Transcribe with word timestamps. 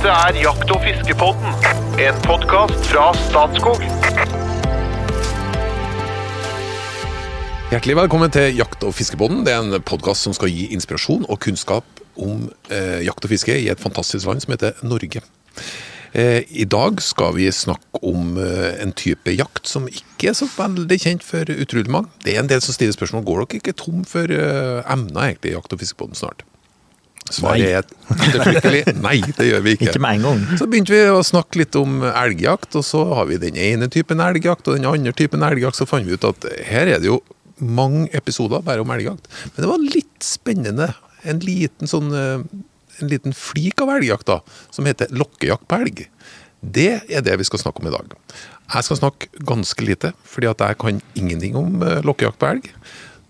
Dette 0.00 0.16
er 0.16 0.36
Jakt- 0.40 0.70
og 0.72 0.78
fiskepodden, 0.80 1.50
en 2.00 2.20
podkast 2.24 2.86
fra 2.88 3.10
Statskog. 3.18 3.82
Hjertelig 7.68 7.96
velkommen 7.98 8.32
til 8.32 8.56
Jakt- 8.56 8.86
og 8.88 8.94
fiskepodden. 8.96 9.42
Det 9.44 9.52
er 9.52 9.60
en 9.60 9.84
podkast 9.84 10.24
som 10.24 10.32
skal 10.32 10.48
gi 10.48 10.70
inspirasjon 10.72 11.26
og 11.28 11.36
kunnskap 11.44 11.84
om 12.16 12.48
eh, 12.72 13.04
jakt 13.04 13.28
og 13.28 13.34
fiske 13.34 13.52
i 13.52 13.68
et 13.68 13.82
fantastisk 13.82 14.24
land 14.24 14.40
som 14.40 14.54
heter 14.56 14.80
Norge. 14.80 15.20
Eh, 16.16 16.48
I 16.48 16.64
dag 16.64 17.02
skal 17.04 17.36
vi 17.36 17.52
snakke 17.52 18.00
om 18.00 18.38
eh, 18.40 18.80
en 18.80 18.96
type 18.96 19.36
jakt 19.36 19.68
som 19.68 19.84
ikke 19.84 20.32
er 20.32 20.38
så 20.40 20.48
veldig 20.48 20.96
kjent 20.96 21.28
for 21.28 21.44
utrolig 21.44 21.92
mange. 21.92 22.08
Det 22.24 22.38
er 22.38 22.40
en 22.40 22.48
del 22.48 22.64
som 22.64 22.72
stiller 22.72 22.96
spørsmål 22.96 23.28
går 23.28 23.44
dere 23.44 23.60
ikke 23.60 23.76
tom 23.76 24.08
for 24.08 24.32
eh, 24.32 24.80
emner 24.88 25.26
egentlig 25.28 25.52
i 25.52 25.58
Jakt- 25.58 25.76
og 25.76 25.84
fiskebåten 25.84 26.16
snart. 26.16 26.48
Svaret 27.30 27.66
er 27.66 27.80
ettertrykkelig 27.80 28.94
nei, 28.98 29.18
det 29.36 29.46
gjør 29.46 29.66
vi 29.66 29.74
ikke. 29.76 29.90
Ikke 29.90 30.02
med 30.02 30.20
en 30.20 30.26
gang. 30.28 30.40
Så 30.58 30.66
begynte 30.70 30.94
vi 30.94 31.02
å 31.14 31.20
snakke 31.26 31.62
litt 31.62 31.76
om 31.78 32.00
elgjakt, 32.10 32.74
og 32.78 32.86
så 32.86 33.04
har 33.14 33.28
vi 33.30 33.38
den 33.42 33.58
ene 33.60 33.90
typen 33.92 34.22
elgjakt 34.24 34.68
og 34.68 34.78
den 34.78 34.88
andre 34.90 35.14
typen 35.16 35.46
elgjakt. 35.46 35.78
Så 35.78 35.86
fant 35.88 36.08
vi 36.08 36.18
ut 36.18 36.26
at 36.26 36.48
her 36.66 36.90
er 36.90 37.02
det 37.02 37.10
jo 37.10 37.20
mange 37.60 38.08
episoder 38.16 38.64
bare 38.66 38.82
om 38.82 38.90
elgjakt. 38.94 39.30
Men 39.52 39.62
det 39.62 39.70
var 39.70 39.86
litt 39.86 40.26
spennende. 40.26 40.92
En 41.28 41.42
liten 41.44 41.90
sånn 41.90 42.14
eh, 42.16 42.44
en 43.00 43.08
liten 43.08 43.34
flik 43.36 43.80
av 43.80 43.92
elgjakt 43.96 44.28
da, 44.28 44.40
som 44.72 44.88
heter 44.88 45.12
lokkejakt 45.16 45.66
på 45.68 45.80
elg. 45.80 46.06
Det 46.60 46.90
er 47.08 47.22
det 47.24 47.38
vi 47.40 47.46
skal 47.48 47.62
snakke 47.62 47.80
om 47.82 47.88
i 47.88 47.94
dag. 47.94 48.16
Jeg 48.70 48.86
skal 48.86 48.98
snakke 49.00 49.44
ganske 49.48 49.84
lite, 49.86 50.12
fordi 50.28 50.50
at 50.50 50.60
jeg 50.62 50.78
kan 50.82 51.00
ingenting 51.18 51.56
om 51.58 51.80
eh, 51.82 52.02
lokkejakt 52.06 52.40
på 52.40 52.50
elg. 52.50 52.68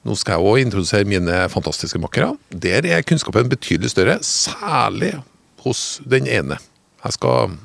Nå 0.06 0.16
skal 0.16 0.38
jeg 0.38 0.48
òg 0.48 0.62
introdusere 0.62 1.08
mine 1.08 1.42
fantastiske 1.52 2.00
makkere. 2.00 2.32
Der 2.48 2.86
er 2.88 3.04
kunnskapen 3.04 3.50
betydelig 3.52 3.92
større, 3.92 4.16
særlig 4.24 5.12
hos 5.64 6.00
den 6.08 6.28
ene. 6.30 6.56
Jeg 7.04 7.16
skal 7.18 7.56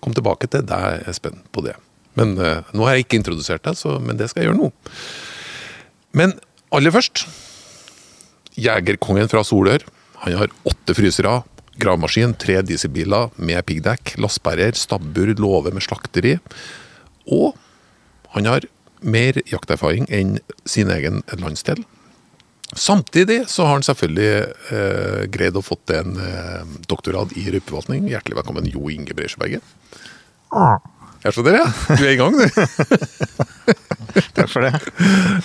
komme 0.00 0.16
tilbake 0.16 0.48
til 0.48 0.64
deg, 0.68 1.04
Espen, 1.10 1.42
på 1.52 1.64
det. 1.66 1.76
Men 2.16 2.34
uh, 2.40 2.64
Nå 2.72 2.86
har 2.86 2.96
jeg 2.96 3.06
ikke 3.06 3.20
introdusert 3.20 3.64
deg, 3.66 3.76
så, 3.76 3.98
men 4.00 4.16
det 4.20 4.30
skal 4.30 4.42
jeg 4.42 4.50
gjøre 4.50 4.62
nå. 4.62 4.70
Men 6.16 6.36
aller 6.72 6.92
først 6.94 7.26
Jegerkongen 8.60 9.30
fra 9.32 9.44
Solør. 9.44 9.84
Han 10.24 10.36
har 10.38 10.52
åtte 10.68 10.94
frysere, 10.96 11.40
gravemaskin, 11.80 12.34
tre 12.40 12.60
dieselbiler 12.66 13.32
med 13.40 13.64
piggdekk, 13.68 14.14
lastebærer, 14.20 14.76
stabbur, 14.76 15.32
låve 15.40 15.72
med 15.74 15.84
slakteri. 15.84 16.36
Og 17.32 17.56
han 18.36 18.48
har 18.48 18.68
mer 19.02 19.40
jakterfaring 19.50 20.06
enn 20.10 20.38
sin 20.68 20.90
egen 20.90 21.22
landsdel. 21.38 21.82
Samtidig 22.72 23.42
så 23.52 23.66
har 23.66 23.76
han 23.76 23.84
selvfølgelig 23.84 24.30
eh, 24.72 25.24
greid 25.32 25.58
å 25.58 25.64
fått 25.64 25.92
en 25.92 26.16
eh, 26.16 26.62
doktorgrad 26.88 27.34
i 27.36 27.44
rypeforvaltning. 27.52 28.06
Hjertelig 28.08 28.38
velkommen, 28.40 28.70
Jo 28.72 28.88
Inge 28.92 29.12
Breisjøberget. 29.16 29.64
Jeg 31.22 31.36
så 31.36 31.44
dere, 31.46 31.60
ja. 31.62 31.96
Du 31.98 32.02
er 32.02 32.14
i 32.14 32.18
gang, 32.18 32.34
du. 32.34 32.46
Takk 34.36 34.48
for 34.50 34.64
det. 34.64 34.72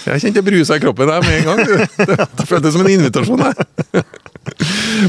Jeg 0.08 0.23
kjente 0.23 0.41
brusa 0.45 0.80
i 0.80 0.81
kroppen 0.81 1.11
der 1.11 1.22
med 1.25 1.35
en 1.38 1.52
gang. 1.52 1.61
du. 1.67 2.16
Det 2.39 2.47
føltes 2.50 2.73
som 2.73 2.85
en 2.85 2.94
invitasjon. 2.95 3.44
her. 3.44 4.08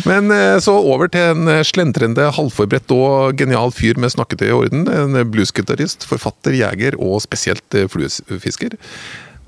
Men 0.05 0.31
eh, 0.35 0.59
så 0.61 0.75
over 0.77 1.09
til 1.13 1.33
en 1.33 1.49
eh, 1.49 1.65
slentrende, 1.67 2.29
halvforberedt 2.37 2.93
og 2.95 3.39
genial 3.41 3.73
fyr 3.75 4.01
med 4.01 4.13
snakketøy 4.13 4.49
i 4.51 4.57
orden. 4.57 4.85
En 4.93 5.17
bluesgitarist, 5.33 6.05
forfatter, 6.09 6.57
jeger 6.59 6.99
og 7.01 7.23
spesielt 7.25 7.79
eh, 7.79 7.89
fluefisker. 7.91 8.77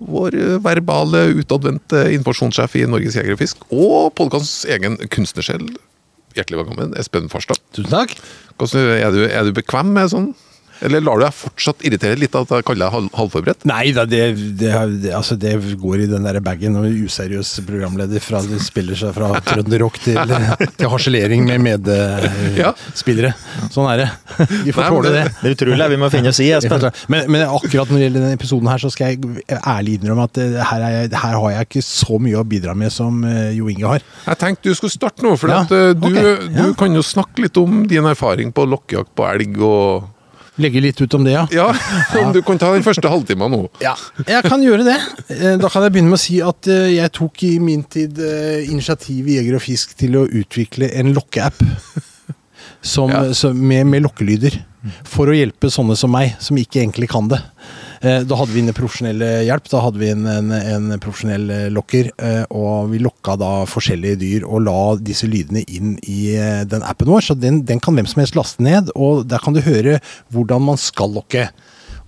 Vår 0.01 0.37
verbale, 0.65 1.27
utadvendte 1.37 2.07
informasjonssjef 2.15 2.79
i 2.81 2.87
Norges 2.89 3.19
Jeger 3.19 3.37
og 3.37 3.43
Fisk, 3.43 3.67
og 3.69 4.15
podkastens 4.17 4.65
egen 4.73 4.97
kunstnersjel. 5.13 5.67
Hjertelig 6.39 6.63
velkommen, 6.63 6.95
Espen 6.97 7.29
Farstad. 7.29 7.61
Tusen 7.77 7.93
takk. 7.93 8.15
Er, 8.61 9.11
du, 9.13 9.27
er 9.27 9.45
du 9.45 9.53
bekvem 9.57 9.93
med 9.97 10.13
sånn? 10.13 10.31
Eller 10.83 11.03
lar 11.05 11.19
du 11.21 11.25
deg 11.27 11.35
fortsatt 11.37 11.83
irritere 11.85 12.17
litt 12.19 12.35
av 12.39 12.47
at 12.47 12.55
jeg 12.61 12.67
kaller 12.71 12.87
deg 12.89 12.95
halv- 12.95 13.15
halvforberedt? 13.19 13.65
Nei 13.69 13.93
da, 13.97 14.05
det, 14.09 14.21
det, 14.61 14.71
det, 15.03 15.13
altså 15.17 15.37
det 15.41 15.55
går 15.81 16.05
i 16.05 16.09
den 16.11 16.25
der 16.25 16.39
bagen. 16.45 16.77
Og 16.81 16.87
useriøs 17.07 17.51
programleder 17.69 18.23
fra 18.25 18.41
du 18.47 18.57
spiller 18.63 18.97
seg 18.99 19.13
fra 19.17 19.33
trønderrock 19.51 19.99
til, 20.05 20.19
til 20.79 20.93
harselering 20.93 21.45
med 21.49 21.89
Ja. 22.57 22.73
medspillere. 22.73 23.35
sånn 23.75 23.91
er 23.93 24.05
det. 24.05 24.09
Vi 24.67 24.73
får 24.73 24.83
Nei, 24.87 24.91
tåle 24.95 25.13
det. 25.15 25.25
det- 25.25 25.35
Det 25.41 25.51
er 25.51 25.57
utrolig 25.57 25.89
vi 25.91 25.97
må 26.01 26.09
finne 26.13 26.29
oss 26.33 26.41
i, 26.41 26.51
Espen. 26.57 26.87
Men, 27.13 27.27
men 27.33 27.43
akkurat 27.49 27.89
når 27.91 27.97
det 27.99 28.05
gjelder 28.07 28.21
denne 28.25 28.37
episoden 28.39 28.69
her, 28.71 28.79
så 28.83 28.91
skal 28.93 29.13
jeg 29.15 29.59
ærlig 29.61 29.99
innrømme 29.99 30.25
at 30.29 30.39
eh, 30.41 30.57
her, 30.71 30.85
er 30.87 30.95
jeg, 30.97 31.11
her 31.23 31.37
har 31.41 31.51
jeg 31.57 31.69
ikke 31.69 31.83
så 31.87 32.19
mye 32.23 32.39
å 32.41 32.45
bidra 32.47 32.75
med 32.79 32.93
som 32.95 33.21
eh, 33.27 33.51
Jo 33.57 33.69
Inge 33.73 33.87
har. 33.97 34.05
Jeg 34.27 34.41
tenkte 34.41 34.71
du 34.71 34.79
skulle 34.79 34.95
starte 34.95 35.25
nå, 35.27 35.35
for 35.41 35.51
Ja, 35.53 35.63
at, 35.67 35.75
eh, 35.75 35.93
du, 35.95 36.07
ok, 36.09 36.19
ja. 36.21 36.65
du 36.71 36.75
kan 36.79 36.95
jo 36.97 37.03
snakke 37.05 37.45
litt 37.47 37.57
om 37.61 37.83
din 37.91 38.07
erfaring 38.11 38.53
på 38.55 38.65
lokkejakt 38.71 39.13
på 39.19 39.27
elg 39.31 39.59
og 39.67 40.09
Legge 40.61 40.81
litt 40.85 41.01
ut 41.01 41.15
om 41.17 41.25
det, 41.25 41.33
ja. 41.33 41.45
Ja, 41.55 41.69
om 42.21 42.33
du 42.37 42.41
kan 42.45 42.59
ta 42.61 42.71
den 42.75 42.85
første 42.85 43.09
halvtimen 43.09 43.51
nå. 43.55 43.63
Ja, 43.83 43.95
jeg 44.29 44.45
kan 44.47 44.63
gjøre 44.65 44.85
det. 44.87 44.99
Eh, 45.39 45.57
Da 45.61 45.71
kan 45.73 45.87
jeg 45.87 45.95
begynne 45.97 46.13
med 46.13 46.19
å 46.21 46.23
si 46.23 46.41
at 46.45 46.69
eh, 46.71 46.91
jeg 46.99 47.13
tok 47.17 47.43
i 47.49 47.55
min 47.63 47.83
tid 47.89 48.19
eh, 48.21 48.67
initiativ 48.71 49.29
i 49.31 49.39
Jeger 49.41 49.57
og 49.59 49.65
Fisk 49.65 49.97
til 50.01 50.19
å 50.21 50.27
utvikle 50.29 50.91
en 51.01 51.15
lokkeapp. 51.17 51.63
Som, 52.83 53.11
Ja. 53.13 53.53
med, 53.53 53.87
med 53.87 54.03
lokkelyder. 54.07 54.55
For 55.05 55.29
å 55.29 55.35
hjelpe 55.37 55.69
sånne 55.73 55.97
som 56.01 56.13
meg, 56.15 56.37
som 56.41 56.57
ikke 56.57 56.81
egentlig 56.81 57.11
kan 57.13 57.27
det. 57.29 57.41
Eh, 58.01 58.23
Da 58.25 58.37
hadde 58.41 58.55
vi 58.55 58.63
en 58.65 58.73
profesjonell 58.77 59.21
hjelp. 59.45 59.67
Da 59.69 59.83
hadde 59.85 60.01
vi 60.01 60.09
en, 60.15 60.25
en, 60.27 60.53
en 60.57 60.93
profesjonell 61.03 61.51
eh, 61.53 61.67
lokker. 61.73 62.11
eh, 62.17 62.45
Og 62.51 62.89
vi 62.93 63.01
lokka 63.05 63.37
da 63.41 63.51
forskjellige 63.69 64.21
dyr 64.23 64.47
og 64.49 64.63
la 64.65 64.79
disse 64.97 65.29
lydene 65.29 65.65
inn 65.69 65.99
i 66.09 66.21
den 66.71 66.83
appen 66.87 67.11
vår. 67.13 67.27
Så 67.29 67.37
den, 67.37 67.63
den 67.69 67.81
kan 67.85 67.99
hvem 67.99 68.09
som 68.09 68.23
helst 68.25 68.39
laste 68.39 68.65
ned, 68.65 68.89
og 68.97 69.27
der 69.29 69.43
kan 69.45 69.57
du 69.57 69.61
høre 69.65 69.99
hvordan 70.33 70.65
man 70.71 70.81
skal 70.81 71.13
lokke. 71.19 71.51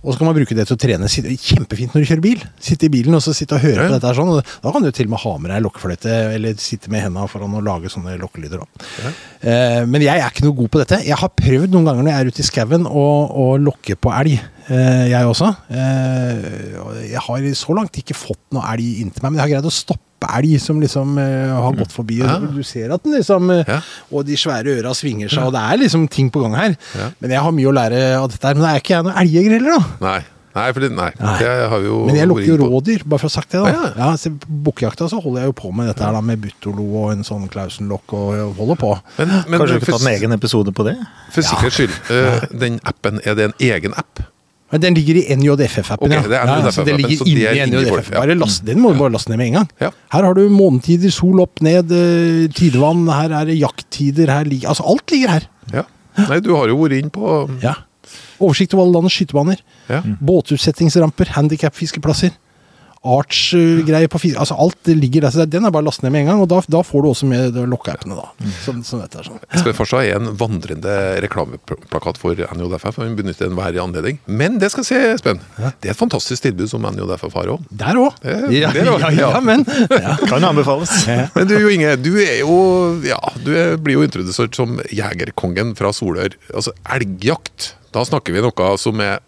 Og 0.03 0.11
så 0.11 0.19
kan 0.19 0.27
man 0.27 0.35
bruke 0.35 0.55
det 0.57 0.65
til 0.67 0.75
å 0.75 0.79
trene. 0.83 1.07
Kjempefint 1.07 1.93
når 1.95 2.03
du 2.03 2.07
kjører 2.09 2.23
bil. 2.25 2.41
Sitte 2.59 2.89
i 2.89 2.91
bilen 2.91 3.15
og 3.15 3.21
så 3.23 3.31
sitte 3.35 3.55
og 3.55 3.63
høre 3.63 3.85
Ja, 3.85 3.87
på 3.87 3.93
dette. 3.95 4.09
her 4.09 4.17
sånn. 4.17 4.41
Da 4.63 4.73
kan 4.75 4.83
du 4.83 4.89
til 4.91 5.07
og 5.07 5.13
med 5.13 5.21
ha 5.23 5.33
med 5.39 5.51
deg 5.53 5.63
lokkefløyte, 5.63 6.17
eller 6.35 6.57
sitte 6.59 6.91
med 6.91 7.05
hendene 7.05 7.29
foran 7.31 7.55
og 7.55 7.63
lage 7.63 7.91
sånne 7.93 8.17
lokkelyder. 8.19 8.65
Ja. 9.03 9.13
Eh, 9.47 9.85
men 9.87 10.03
jeg 10.03 10.19
er 10.19 10.27
ikke 10.27 10.43
noe 10.43 10.57
god 10.59 10.73
på 10.75 10.81
dette. 10.83 10.99
Jeg 11.07 11.15
har 11.23 11.31
prøvd 11.39 11.71
noen 11.71 11.87
ganger 11.87 12.03
når 12.03 12.11
jeg 12.11 12.19
er 12.19 12.31
ute 12.33 12.43
i 12.43 12.49
skauen 12.49 12.87
å, 12.89 13.05
å 13.31 13.47
lokke 13.63 13.95
på 13.95 14.11
elg. 14.11 14.35
Eh, 14.67 15.05
jeg 15.13 15.27
også. 15.31 15.53
Eh, 15.71 17.07
jeg 17.13 17.23
har 17.23 17.47
så 17.55 17.75
langt 17.79 17.95
ikke 18.03 18.15
fått 18.17 18.43
noe 18.55 18.67
elg 18.75 19.03
inntil 19.05 19.23
meg, 19.23 19.31
men 19.31 19.39
jeg 19.39 19.45
har 19.47 19.53
greid 19.57 19.71
å 19.71 19.73
stoppe 19.73 20.01
elg 20.27 20.57
som 20.61 20.81
liksom 20.81 21.17
uh, 21.19 21.53
har 21.67 21.79
gått 21.79 21.93
forbi. 21.95 22.19
Ja. 22.23 22.37
Og 22.39 22.57
du 22.57 22.63
ser 22.67 22.93
at 22.95 23.03
den 23.05 23.17
liksom 23.17 23.49
uh, 23.53 23.63
Ja. 23.67 23.79
Og 24.13 24.25
de 24.27 24.37
svære 24.39 24.77
øra 24.79 24.93
svinger 24.97 25.31
seg, 25.31 25.47
og 25.47 25.55
det 25.55 25.63
er 25.63 25.81
liksom 25.81 26.07
ting 26.11 26.29
på 26.33 26.43
gang 26.43 26.55
her. 26.57 26.75
Ja. 26.97 27.09
Men 27.23 27.33
jeg 27.33 27.41
har 27.45 27.55
mye 27.55 27.71
å 27.71 27.73
lære 27.75 28.03
av 28.19 28.29
dette 28.31 28.47
her. 28.47 28.57
Men 28.57 28.65
da 28.65 28.71
er 28.73 28.83
ikke 28.83 28.95
jeg 28.95 29.07
noen 29.07 29.19
elgjeger 29.23 29.55
heller, 29.57 29.77
da. 29.77 29.97
Nei, 30.03 30.19
nei, 30.57 30.65
fordi, 30.77 30.89
nei. 30.93 31.09
Nei. 31.19 31.35
Jeg 31.41 31.69
har 31.73 31.85
jo 31.87 31.99
Men 32.09 32.19
jeg 32.19 32.29
lukker 32.29 32.49
jo 32.51 32.57
rådyr, 32.61 33.05
bare 33.05 33.23
for 33.23 33.29
å 33.29 33.31
ha 33.31 33.35
sagt 33.37 33.55
det. 33.55 33.61
da 33.63 33.71
Ja, 33.73 33.93
ja, 33.97 34.09
så 34.19 34.33
Bukkjakta 34.67 35.07
så 35.11 35.21
holder 35.23 35.45
jeg 35.45 35.53
jo 35.53 35.55
på 35.63 35.71
med 35.75 35.89
dette 35.91 36.05
her 36.05 36.13
da 36.17 36.21
med 36.25 36.43
Buttolo 36.43 36.85
og 37.03 37.13
en 37.15 37.25
sånn 37.27 37.47
Klausen-lokk 37.53 38.13
og 38.19 38.59
holder 38.59 38.79
på. 38.83 38.91
Men, 39.21 39.33
men 39.47 39.63
Kanskje 39.63 39.79
du 39.79 39.87
kan 39.87 39.97
ta 39.97 40.03
en 40.03 40.13
egen 40.13 40.37
episode 40.37 40.75
på 40.75 40.85
det? 40.89 40.97
for 41.33 41.41
sikkerhets 41.49 41.79
skyld, 41.81 41.97
uh, 42.13 42.45
den 42.65 42.79
appen, 42.85 43.23
er 43.25 43.39
det 43.39 43.51
en 43.51 43.57
egen 43.71 43.97
app? 43.97 44.21
Men 44.73 44.81
den 44.81 44.95
ligger 44.97 45.19
i 45.21 45.23
NJFF-appen, 45.37 46.09
Ok, 46.09 46.13
ja. 46.15 46.21
det 46.25 46.39
ja. 46.41 46.71
Så 46.73 46.83
den 46.87 46.97
ligger 46.97 47.23
det 47.23 47.27
inni 47.53 47.65
NJFF. 47.69 48.09
ja. 48.11 48.19
Bare 48.23 48.35
last, 48.39 48.63
den 48.65 48.79
må 48.81 48.91
du 48.95 48.97
bare 48.99 49.13
laste 49.13 49.29
ned 49.29 49.37
med 49.37 49.51
en 49.51 49.57
gang. 49.61 49.69
Ja. 49.83 49.91
Her 50.15 50.23
har 50.27 50.33
du 50.33 50.47
månetider, 50.49 51.13
sol 51.13 51.39
opp, 51.45 51.61
ned, 51.61 51.91
eh, 51.93 52.47
tidevann, 52.57 53.05
her 53.13 53.29
er 53.41 53.45
det 53.51 53.59
jakttider, 53.61 54.33
her 54.33 54.49
ligger 54.49 54.73
Altså 54.73 54.83
alt 54.89 55.13
ligger 55.13 55.29
her. 55.37 55.45
Ja. 55.71 55.83
Nei, 56.27 56.39
du 56.41 56.51
har 56.57 56.67
jo 56.73 56.77
vært 56.81 56.97
inn 56.99 57.09
på 57.13 57.37
Ja. 57.61 57.75
Oversikt 58.43 58.73
over 58.73 58.83
alle 58.87 58.97
landets 58.97 59.15
skytebaner. 59.15 59.61
ja. 59.89 60.01
Båtutsettingsramper, 60.01 61.29
handikapfiskeplasser. 61.37 62.31
Arts-greier 63.03 64.07
på 64.11 64.19
fire 64.21 64.39
Altså 64.39 64.55
alt 64.59 64.77
det 64.87 64.95
ligger 64.99 65.25
der. 65.25 65.33
Så 65.35 65.45
den 65.49 65.65
er 65.67 65.73
bare 65.75 65.83
lastet 65.85 66.05
ned 66.05 66.13
med 66.15 66.21
en 66.23 66.29
gang, 66.31 66.41
og 66.43 66.49
da, 66.51 66.61
da 66.71 66.81
får 66.85 67.03
du 67.03 67.09
også 67.09 67.27
med 67.29 67.57
lokkeappene, 67.71 68.15
da. 68.15 68.49
Som, 68.63 68.79
som 68.87 69.01
dette 69.03 69.23
sånn. 69.25 69.41
Espen 69.53 69.75
Farstad 69.77 70.07
er 70.07 70.19
en 70.21 70.31
vandrende 70.39 70.93
reklameplakat 71.25 72.19
for 72.21 72.35
NJFF. 72.39 72.99
vi 73.03 73.09
benytter 73.19 73.49
enhver 73.49 73.79
anledning. 73.83 74.19
Men 74.27 74.57
det 74.61 74.71
skal 74.73 74.85
jeg 74.85 74.89
si, 74.91 75.11
Espen. 75.17 75.41
Det 75.57 75.91
er 75.91 75.95
et 75.95 75.99
fantastisk 75.99 76.45
tilbud 76.47 76.71
som 76.71 76.85
NJFF 76.87 77.35
har 77.39 77.51
òg. 77.57 77.65
Der 77.83 77.99
òg. 77.99 78.17
Ja, 78.23 78.39
ja, 78.53 78.71
også- 78.93 79.11
ja, 79.17 79.29
ja. 79.35 79.41
men 79.43 79.65
ja. 79.91 80.15
Kan 80.27 80.43
anbefales. 80.47 80.93
Men 81.35 81.47
du 81.49 81.57
Jo 81.59 81.69
Inge, 81.73 81.95
du 82.01 82.11
er 82.23 82.39
jo 82.41 82.55
Ja, 83.07 83.19
du 83.43 83.51
er, 83.55 83.75
blir 83.77 83.97
jo 83.99 84.03
introdusert 84.07 84.55
som 84.55 84.77
jegerkongen 84.91 85.75
fra 85.79 85.91
Solør. 85.95 86.35
Altså 86.53 86.73
elgjakt. 86.91 87.73
Da 87.93 88.03
snakker 88.07 88.33
vi 88.35 88.41
noe 88.43 88.71
som 88.81 88.99
er 89.03 89.19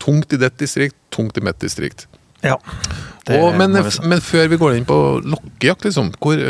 tungt 0.00 0.32
i 0.32 0.38
ditt 0.40 0.56
distrikt, 0.58 0.96
tungt 1.12 1.36
i 1.38 1.42
mitt 1.44 1.58
distrikt. 1.62 2.06
Ja. 2.46 2.56
Det 3.26 3.36
Og, 3.40 3.52
men, 3.58 3.76
men 4.08 4.22
før 4.24 4.48
vi 4.50 4.58
går 4.60 4.78
inn 4.78 4.86
på 4.88 4.96
lokkejakt, 5.22 5.84
liksom, 5.88 6.12
hvor, 6.18 6.40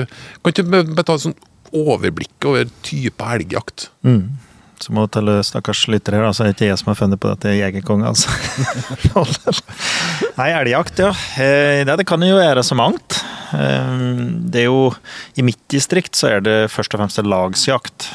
kan 0.44 0.54
ikke 0.54 0.66
vi 0.68 0.82
bare 0.94 1.08
ta 1.08 1.16
sånn 1.20 1.34
overblikk 1.76 2.46
over 2.50 2.70
type 2.86 3.26
elgjakt? 3.34 3.88
Mm. 4.06 4.38
Så 4.80 4.94
må 4.96 5.04
til 5.12 5.28
stakkars 5.44 5.82
lyttere 5.92 6.16
her, 6.16 6.24
altså, 6.30 6.40
så 6.40 6.46
er 6.46 6.52
det 6.52 6.56
ikke 6.56 6.70
jeg 6.70 6.80
som 6.80 6.88
har 6.88 6.96
funnet 7.02 7.20
på 7.20 7.28
dette 7.34 7.52
jegerkonge, 7.52 8.08
altså. 8.08 8.32
Nei, 10.38 10.48
elgjakt, 10.56 11.02
ja. 11.04 11.10
Eh, 11.36 11.82
Det, 11.84 11.98
det 12.00 12.06
kan 12.08 12.22
jo 12.24 12.38
være 12.38 12.64
så 12.64 12.78
mangt. 12.78 13.18
Eh, 13.52 13.92
Det 14.50 14.64
er 14.64 14.70
jo 14.70 14.88
I 15.36 15.44
mitt 15.44 15.60
distrikt 15.68 16.16
så 16.16 16.30
er 16.36 16.44
det 16.46 16.58
først 16.72 16.94
og 16.96 17.02
fremst 17.02 17.20
lagsjakt. 17.26 18.08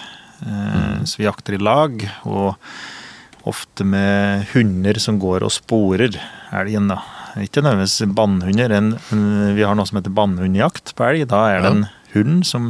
Så 1.08 1.18
vi 1.18 1.26
jakter 1.26 1.56
i 1.56 1.62
lag, 1.64 2.02
og 2.28 2.58
ofte 3.48 3.86
med 3.88 4.50
hunder 4.52 4.98
som 5.00 5.16
går 5.22 5.46
og 5.48 5.54
sporer 5.54 6.18
elgen, 6.54 6.90
da. 6.92 6.98
Ikke 7.42 7.62
nødvendigvis 7.64 8.16
bannhunder. 8.16 8.76
Vi 9.56 9.64
har 9.66 9.76
noe 9.76 9.88
som 9.90 10.00
heter 10.00 10.14
bannhundjakt 10.16 10.94
på 10.96 11.04
elg. 11.10 11.26
Da 11.32 11.42
er 11.52 11.62
det 11.66 11.72
en 11.74 11.86
hund 12.14 12.46
som, 12.48 12.70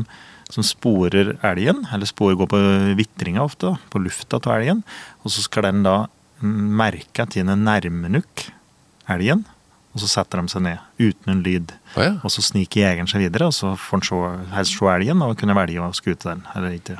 som 0.49 0.65
sporer 0.65 1.35
elgen, 1.45 1.83
eller 1.93 2.09
sporer 2.09 2.39
går 2.39 2.49
på 2.49 2.61
vitringa 2.97 3.43
ofte, 3.45 3.75
på 3.93 4.01
lufta 4.01 4.39
av 4.41 4.55
elgen. 4.57 4.81
Og 5.23 5.33
så 5.35 5.45
skal 5.45 5.67
den 5.69 5.83
da 5.85 5.97
merke 6.41 7.23
at 7.27 7.37
den 7.37 7.53
nærmer 7.65 8.09
nok 8.17 8.47
elgen, 9.13 9.45
og 9.95 10.01
så 10.03 10.09
setter 10.11 10.41
de 10.41 10.51
seg 10.51 10.65
ned 10.65 10.81
uten 10.99 11.31
en 11.31 11.43
lyd. 11.45 11.71
Oh, 11.95 12.01
ja. 12.03 12.13
Og 12.25 12.33
så 12.33 12.41
sniker 12.43 12.81
jegeren 12.83 13.07
seg 13.07 13.21
videre, 13.27 13.47
og 13.47 13.53
så 13.55 13.75
får 13.79 14.01
han 14.01 14.07
se, 14.09 14.55
helst 14.57 14.75
se 14.79 14.89
elgen 14.91 15.21
og 15.23 15.37
kunne 15.39 15.55
velge 15.55 15.79
å 15.85 15.93
skute 15.95 16.27
den 16.33 16.41
eller 16.55 16.73
ikke. 16.75 16.97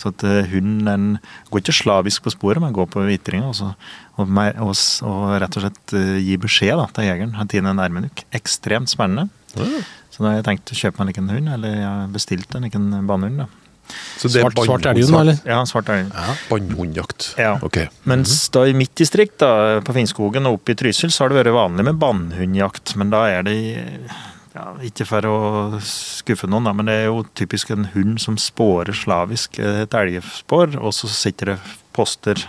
Så 0.00 0.08
at 0.14 0.22
eh, 0.24 0.46
hunden 0.48 0.84
den 0.88 1.06
går 1.52 1.60
ikke 1.62 1.74
slavisk 1.76 2.24
på 2.24 2.32
sporet, 2.32 2.60
men 2.64 2.72
går 2.76 2.86
på 2.92 3.02
vitringa 3.08 3.50
og, 3.50 3.56
så- 3.56 3.74
og, 4.22 4.40
og, 4.66 4.74
og 5.08 5.24
rett 5.42 5.56
og 5.58 5.64
slett 5.66 5.94
eh, 5.98 6.18
gi 6.24 6.36
beskjed 6.40 6.76
da, 6.80 6.88
til 6.94 7.08
jegeren. 7.08 7.36
Han 7.38 7.50
tiden 7.50 7.72
nærme 7.78 8.04
nok. 8.06 8.24
Ekstremt 8.36 8.92
spennende. 8.92 9.28
Ja. 9.56 9.82
Så 10.10 10.22
da 10.22 10.30
har 10.30 10.40
jeg 10.40 10.46
tenkt 10.50 10.72
å 10.74 10.78
kjøpe 10.78 11.00
meg 11.00 11.08
en 11.08 11.10
liten 11.12 11.32
hund, 11.32 11.50
eller 11.56 11.80
jeg 11.80 11.88
har 11.88 12.14
bestilt 12.14 12.54
en 12.56 12.68
liten 12.68 12.92
bannhund. 13.08 13.44
da. 13.44 13.48
Så 13.90 14.28
det 14.28 14.40
er 14.40 14.44
Svart, 14.44 14.60
svart 14.68 14.88
elghund, 14.90 15.16
eller? 15.20 15.38
Ja, 15.48 15.60
svart 15.66 15.88
ja. 15.90 16.34
Bannhundjakt. 16.50 17.32
Ja. 17.40 17.54
Ok. 17.66 17.80
Mens 18.10 18.34
da 18.54 18.66
i 18.68 18.74
mitt 18.76 18.92
distrikt, 18.98 19.38
da, 19.42 19.80
på 19.84 19.94
Finnskogen 19.96 20.46
og 20.46 20.60
oppe 20.60 20.74
i 20.74 20.78
Trysil, 20.78 21.10
så 21.10 21.24
har 21.24 21.32
det 21.32 21.40
vært 21.40 21.56
vanlig 21.56 21.88
med 21.88 21.98
bannhundjakt. 22.02 22.94
Men 23.00 23.10
da 23.14 23.24
er 23.30 23.46
det 23.48 23.56
ja, 24.54 24.66
Ikke 24.86 25.06
for 25.06 25.26
å 25.30 25.36
skuffe 25.86 26.48
noen, 26.50 26.66
da, 26.68 26.74
men 26.76 26.90
det 26.90 26.96
er 27.00 27.10
jo 27.10 27.24
typisk 27.38 27.70
en 27.74 27.90
hund 27.94 28.18
som 28.22 28.38
spårer 28.40 28.96
slavisk 28.96 29.60
et 29.62 29.94
elgspor, 29.94 30.74
og 30.80 30.94
så 30.96 31.10
sitter 31.10 31.54
det 31.54 31.60
poster 31.96 32.42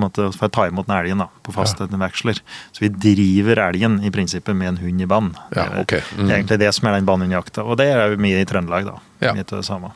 måte 0.00 0.28
for 0.34 0.48
å 0.48 0.52
ta 0.52 0.66
imot 0.68 0.88
den 0.88 0.96
elgen 0.96 1.22
da, 1.24 1.28
på 1.44 1.54
faste 1.54 1.88
veksler. 1.90 2.40
Så 2.72 2.84
vi 2.84 2.90
driver 2.92 3.60
elgen 3.68 4.00
i 4.04 4.12
prinsippet 4.14 4.56
med 4.56 4.72
en 4.72 4.80
hund 4.82 5.04
i 5.04 5.08
bann. 5.10 5.32
Ja, 5.54 5.68
er. 5.82 5.84
Mm. 5.84 6.26
Det 6.26 6.28
er 6.28 6.36
egentlig 6.38 6.60
det 6.64 6.72
som 6.76 6.88
er 6.88 6.98
den 6.98 7.08
bannhundjakta, 7.08 7.66
og 7.66 7.80
det 7.80 7.90
er 7.92 8.14
jo 8.14 8.20
mye 8.22 8.42
i 8.42 8.48
Trøndelag, 8.48 8.88
da. 8.88 8.98
Ja. 9.24 9.34
Mye 9.36 9.48
det 9.48 9.64
samme. 9.68 9.92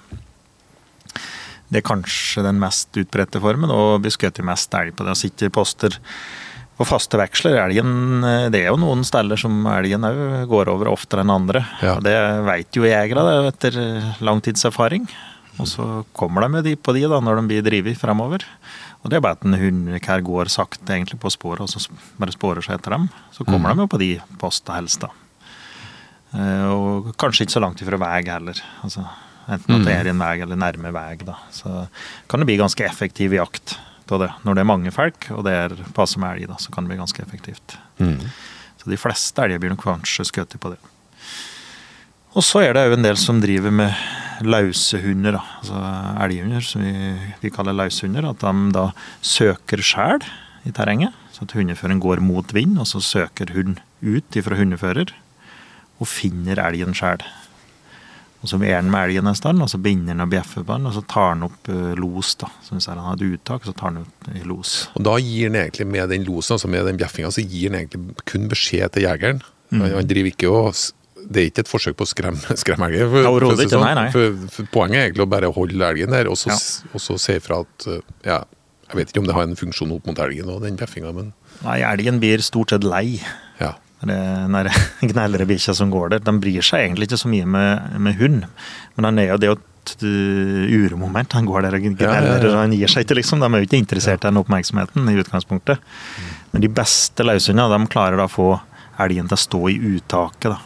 Det 1.66 1.80
er 1.80 1.86
kanskje 1.86 2.44
den 2.46 2.60
mest 2.62 2.94
utbredte 2.94 3.42
formen, 3.42 3.72
og 3.74 4.02
blir 4.04 4.14
skutt 4.14 4.42
mest 4.46 4.74
elg 4.78 4.94
på 4.96 5.06
det. 5.06 5.16
å 5.16 5.18
sitte 5.18 5.48
i 5.48 5.52
poster 5.52 5.96
på 6.76 6.84
faste 6.86 7.18
veksler. 7.18 7.56
Elgen, 7.64 8.20
det 8.52 8.60
er 8.60 8.68
jo 8.68 8.80
noen 8.80 9.02
steder 9.06 9.40
som 9.40 9.64
elgen 9.72 10.04
òg 10.06 10.44
går 10.50 10.70
over 10.70 10.92
oftere 10.92 11.24
enn 11.24 11.32
andre. 11.32 11.64
Ja. 11.80 11.96
Og 11.96 12.04
det 12.04 12.16
veit 12.46 12.76
jo 12.76 12.84
jegere 12.86 13.48
etter 13.48 13.80
langtidserfaring. 14.20 15.08
Og 15.56 15.68
så 15.70 15.86
kommer 16.16 16.44
de 16.44 16.52
med 16.52 16.66
de 16.68 16.74
på 16.76 16.92
de 16.92 17.06
da, 17.08 17.20
når 17.24 17.40
de 17.40 17.46
blir 17.50 17.64
drevet 17.64 17.96
fremover. 17.98 18.44
Og 19.02 19.10
det 19.12 19.18
er 19.18 19.22
bare 19.22 19.36
at 19.38 19.44
en 19.46 19.54
hundekær 19.54 20.22
går 20.26 20.48
sakte 20.50 20.96
egentlig 20.96 21.20
på 21.22 21.30
sporet, 21.30 21.62
og 21.62 21.70
så 21.70 21.92
bare 22.18 22.34
sporer 22.34 22.64
seg 22.64 22.78
etter 22.80 22.96
dem. 22.96 23.08
Så 23.34 23.44
kommer 23.46 23.70
de 23.74 23.84
jo 23.84 23.90
på 23.92 24.00
de 24.02 24.10
posta 24.40 24.74
helst, 24.78 25.04
da. 25.04 25.12
Eh, 26.34 26.66
Og 26.72 27.12
kanskje 27.20 27.46
ikke 27.46 27.56
så 27.56 27.62
langt 27.62 27.82
ifra 27.84 27.98
vei 28.00 28.24
heller. 28.26 28.58
Altså, 28.82 29.04
enten 29.46 29.76
at 29.78 29.86
det 29.86 29.94
er 29.94 30.08
i 30.10 30.14
en 30.14 30.18
vei 30.24 30.34
eller 30.42 30.58
nærme 30.58 30.92
vei. 30.96 31.16
Da. 31.22 31.36
Så 31.54 31.86
kan 32.28 32.42
det 32.42 32.48
bli 32.50 32.58
ganske 32.58 32.84
effektiv 32.84 33.36
jakt 33.36 33.76
av 34.10 34.20
det. 34.22 34.30
Når 34.46 34.54
det 34.54 34.62
er 34.64 34.70
mange 34.72 34.90
folk, 34.94 35.30
og 35.34 35.44
det 35.46 35.54
er 35.54 35.76
passe 35.94 36.18
med 36.22 36.36
elg, 36.36 36.48
da, 36.50 36.58
så 36.62 36.72
kan 36.74 36.84
det 36.84 36.94
bli 36.94 37.00
ganske 37.00 37.22
effektivt. 37.22 37.78
Mm. 37.98 38.20
Så 38.82 38.90
de 38.90 38.98
fleste 39.00 39.42
elger 39.42 39.62
blir 39.62 39.72
nok 39.74 39.86
kanskje 39.86 40.26
skutt 40.28 40.54
på 40.62 40.74
det. 40.74 40.78
Og 42.36 42.44
så 42.44 42.60
er 42.66 42.74
det 42.76 42.84
òg 42.86 42.98
en 42.98 43.06
del 43.06 43.16
som 43.16 43.38
driver 43.40 43.72
med 43.72 43.94
løse 44.44 45.00
hunder, 45.00 45.38
da. 45.38 45.42
altså 45.60 45.82
elghunder, 46.26 46.64
som 46.64 46.84
vi, 46.84 46.94
vi 47.42 47.52
kaller 47.54 47.76
løshunder. 47.76 48.28
At 48.30 48.42
de 48.42 48.72
da 48.76 48.90
søker 49.22 49.82
sjæl 49.84 50.26
i 50.66 50.74
terrenget. 50.74 51.14
Så 51.32 51.44
at 51.44 51.56
hundeføreren 51.56 52.00
går 52.00 52.22
mot 52.24 52.54
vind, 52.56 52.78
og 52.80 52.88
så 52.88 53.00
søker 53.04 53.52
hund 53.54 53.80
ut 54.02 54.38
ifra 54.38 54.56
hundefører 54.56 55.12
og 56.00 56.08
finner 56.08 56.60
elgen 56.60 56.96
sjæl. 56.96 57.24
Og 58.44 58.50
så 58.50 58.58
er 58.62 58.76
han 58.78 58.90
med 58.92 59.08
elgen 59.08 59.26
en 59.30 59.36
stund, 59.36 59.62
og 59.64 59.70
så 59.72 59.80
binder 59.82 60.12
han 60.12 60.22
og 60.22 60.30
bjeffer 60.30 60.62
på 60.62 60.76
den, 60.76 60.88
og 60.88 60.94
så 60.94 61.02
tar 61.08 61.32
han 61.32 61.46
opp 61.46 61.70
eh, 61.72 61.94
los. 61.98 62.34
da. 62.38 62.50
Så 62.62 62.76
hvis 62.76 62.88
han 62.90 63.00
har 63.02 63.16
et 63.16 63.24
uttak, 63.26 63.64
så 63.66 63.72
tar 63.74 63.90
han 63.90 64.04
ut 64.04 64.28
los. 64.46 64.74
Og 64.94 65.06
da 65.08 65.16
gir 65.18 65.48
han 65.48 65.58
egentlig 65.62 65.88
med 65.88 66.12
den 66.12 66.26
losen, 66.28 66.54
altså 66.54 66.70
med 66.70 66.86
den 66.86 67.00
bjeffinga, 67.00 67.32
så 67.34 67.42
gir 67.42 67.72
han 67.72 67.80
egentlig 67.80 68.16
kun 68.28 68.46
beskjed 68.52 68.94
til 68.94 69.08
jegeren. 69.08 69.42
Mm. 69.72 69.82
Han, 69.82 70.06
driver 70.06 70.30
ikke 70.30 70.52
og 70.52 70.68
Det 71.26 71.42
er 71.42 71.48
ikke 71.50 71.62
et 71.64 71.70
forsøk 71.70 71.96
på 71.98 72.06
å 72.06 72.10
skremme, 72.10 72.56
skremme 72.62 72.86
elgen. 72.90 73.08
for- 73.10 73.24
for 73.48 73.62
ikke, 73.64 73.70
sånn. 73.72 73.82
nei, 73.82 73.94
nei. 73.98 74.10
For, 74.14 74.36
for 74.54 74.68
poenget 74.74 74.98
er 75.00 75.06
egentlig 75.08 75.24
å 75.26 75.30
bare 75.32 75.50
holde 75.52 75.88
elgen 75.90 76.10
der, 76.14 76.28
og 76.30 76.36
så, 76.38 76.52
Ja. 76.54 76.58
og 76.94 77.00
så 77.02 77.16
se 77.18 77.36
ifra 77.40 77.60
at 77.64 77.86
uh, 77.90 77.98
Ja, 78.24 78.42
jeg 78.92 79.00
vet 79.00 79.10
ikke 79.10 79.24
om 79.24 79.26
det 79.26 79.34
har 79.34 79.42
en 79.48 79.56
funksjon 79.58 79.90
opp 79.96 80.06
mot 80.06 80.18
elgen 80.22 80.48
og 80.54 80.62
den 80.62 80.76
bjeffinga, 80.78 81.10
men 81.16 81.32
Nei, 81.64 81.80
elgen 81.82 82.20
blir 82.22 82.38
stort 82.46 82.70
sett 82.70 82.84
lei. 82.86 83.18
ja. 83.60 83.72
Det 84.06 84.12
er 84.12 84.68
den 84.68 84.82
gnellere 85.10 85.46
bikkja 85.48 85.72
som 85.74 85.88
går 85.90 86.10
der. 86.12 86.18
Den 86.22 86.36
bryr 86.38 86.60
seg 86.62 86.82
egentlig 86.84 87.08
ikke 87.08 87.18
så 87.18 87.30
mye 87.32 87.46
med, 87.48 87.94
med 88.04 88.18
hund, 88.20 88.44
men 88.94 89.06
den 89.08 89.18
er 89.24 89.30
jo 89.32 89.38
det 89.40 89.48
å 89.54 89.56
uromoment. 90.76 91.32
Han 91.32 91.46
går 91.48 91.62
der 91.66 91.76
og 91.78 91.84
gneller, 91.86 92.04
Ja, 92.04 92.36
ja, 92.36 92.36
ja. 92.44 92.60
han 92.60 92.74
gir 92.76 92.90
seg 92.92 93.06
ikke, 93.06 93.16
liksom. 93.20 93.40
De 93.42 93.48
er 93.48 93.62
jo 93.62 93.68
ikke 93.68 93.78
interessert 93.80 94.24
i 94.24 94.28
den 94.28 94.40
oppmerksomheten 94.40 95.08
i 95.12 95.16
utgangspunktet. 95.22 95.78
Men 96.52 96.64
de 96.64 96.70
beste 96.72 97.24
løshundene, 97.26 97.72
de 97.72 97.90
klarer 97.92 98.20
da 98.20 98.26
å 98.28 98.32
få 98.32 98.48
elgen 99.02 99.28
til 99.30 99.36
å 99.38 99.42
stå 99.42 99.60
i 99.72 99.76
uttaket, 99.96 100.52
da. 100.54 100.58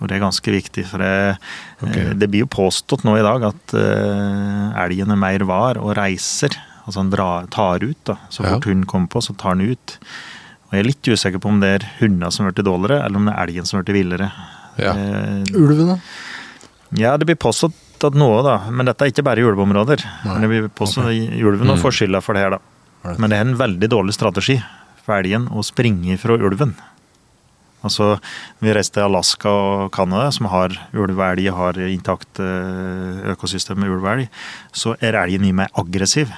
Og 0.00 0.08
det 0.10 0.16
er 0.18 0.24
ganske 0.26 0.52
viktig, 0.52 0.84
for 0.90 0.98
det, 1.00 1.38
eh, 1.86 2.12
det 2.14 2.28
blir 2.28 2.42
jo 2.44 2.50
påstått 2.52 3.04
nå 3.08 3.14
i 3.16 3.22
dag 3.24 3.46
at 3.48 3.74
uh, 3.74 4.74
elgen 4.84 5.10
er 5.14 5.16
mer 5.16 5.44
var 5.48 5.78
og 5.80 5.94
reiser. 5.96 6.52
Altså 6.84 7.00
han 7.00 7.10
drar, 7.10 7.46
tar 7.50 7.80
ut, 7.82 7.96
da. 8.04 8.18
Så 8.28 8.44
Ja. 8.44 8.54
fort 8.54 8.64
hunden 8.68 8.84
kommer 8.86 9.08
på, 9.08 9.22
så 9.24 9.34
tar 9.36 9.54
han 9.56 9.60
ut. 9.64 9.96
Og 10.68 10.72
jeg 10.76 10.80
er 10.80 10.88
litt 10.90 11.02
usikker 11.08 11.40
på 11.40 11.48
om 11.48 11.60
det 11.60 11.70
er 11.82 11.88
hundene 12.00 12.30
som 12.30 12.46
blir 12.50 12.62
dårligere, 12.66 13.04
eller 13.06 13.16
om 13.16 13.24
det 13.24 13.34
er 13.34 13.46
elgen 13.46 13.66
som 13.66 13.82
blir 13.82 13.96
villere. 13.96 14.30
Ja. 14.76 14.92
Uh, 14.92 15.44
Ulven, 15.56 15.86
da? 15.94 15.98
ja, 17.00 17.16
det 17.16 17.26
blir 17.26 17.36
påstått 17.40 18.04
at 18.04 18.12
noe, 18.14 18.42
da. 18.44 18.58
Men 18.70 18.84
dette 18.86 19.00
er 19.06 19.10
ikke 19.10 19.24
bare 19.24 19.40
i 19.40 19.46
ulveområder. 19.48 20.04
Men 20.26 20.42
det 20.44 20.48
blir 20.52 20.68
påstått 20.68 21.08
at 21.08 21.40
ulven 21.40 21.72
Mm. 21.72 21.80
får 21.80 21.92
skylda 22.02 22.20
for 22.22 22.34
det 22.34 22.42
her, 22.44 22.50
da. 22.50 23.14
Men 23.16 23.30
det 23.30 23.38
er 23.38 23.46
en 23.48 23.56
veldig 23.56 23.88
dårlig 23.88 24.12
strategi 24.12 24.62
for 25.06 25.14
elgen 25.16 25.48
å 25.48 25.64
springe 25.64 26.18
fra 26.18 26.36
ulven. 26.36 26.74
Altså, 27.86 28.16
Vi 28.62 28.74
reiste 28.74 28.98
til 28.98 29.06
Alaska 29.06 29.52
og 29.52 29.92
Canada, 29.94 30.30
som 30.34 30.50
har 30.52 30.74
ulv 30.92 31.16
og 31.16 31.24
elg, 31.30 31.48
har 31.54 31.80
intakt 31.86 32.42
eh, 32.42 33.32
økosystem 33.32 33.80
med 33.80 33.94
ulv 33.94 34.04
og 34.04 34.12
elg. 34.16 34.28
Så 34.76 34.96
er 35.00 35.18
elgen 35.22 35.46
mye 35.46 35.60
mer 35.64 35.72
aggressiv. 35.78 36.32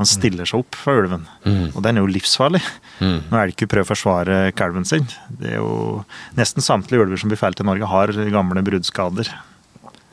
Han 0.00 0.08
stiller 0.10 0.48
seg 0.48 0.64
opp 0.64 0.74
for 0.74 1.04
ulven. 1.04 1.28
Mm. 1.46 1.68
Og 1.70 1.82
den 1.86 1.98
er 1.98 2.02
jo 2.02 2.10
livsfarlig. 2.10 2.60
Mm. 2.98 3.30
Når 3.30 3.40
elg 3.44 3.66
prøver 3.68 3.86
å 3.86 3.90
forsvare 3.92 4.38
kalven 4.58 4.86
sin. 4.88 5.06
Det 5.30 5.52
er 5.52 5.60
jo 5.60 6.02
Nesten 6.38 6.64
samtlige 6.64 7.04
ulver 7.04 7.20
som 7.20 7.30
blir 7.30 7.38
felt 7.38 7.62
i 7.62 7.66
Norge, 7.66 7.90
har 7.90 8.14
gamle 8.34 8.64
bruddskader. 8.66 9.30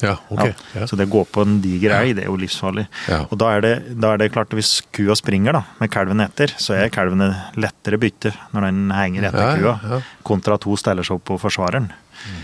Ja, 0.02 0.16
ok. 0.34 0.52
Ja. 0.76 0.86
Så 0.90 0.98
det 1.00 1.06
å 1.08 1.12
gå 1.14 1.24
på 1.30 1.44
en 1.46 1.60
diger 1.64 1.94
elg, 2.00 2.16
det 2.18 2.24
er 2.26 2.30
jo 2.32 2.38
livsfarlig. 2.42 2.88
Og 3.30 3.36
da 3.42 3.52
er, 3.58 3.62
det, 3.66 3.74
da 4.02 4.14
er 4.16 4.22
det 4.24 4.32
klart 4.34 4.54
hvis 4.58 4.82
kua 4.96 5.16
springer 5.20 5.54
da, 5.60 5.64
med 5.80 5.92
kalven 5.94 6.20
etter, 6.26 6.54
så 6.58 6.74
er 6.78 6.90
kalven 6.94 7.22
et 7.28 7.58
lettere 7.62 8.00
bytte 8.02 8.34
når 8.56 8.68
den 8.70 8.84
henger 8.98 9.30
etter 9.30 9.62
kua, 9.62 10.02
kontra 10.28 10.58
at 10.58 10.66
hun 10.70 10.78
steller 10.82 11.04
seg 11.08 11.20
opp 11.20 11.28
på 11.32 11.40
forsvareren. 11.42 11.92
Mm. 11.92 12.40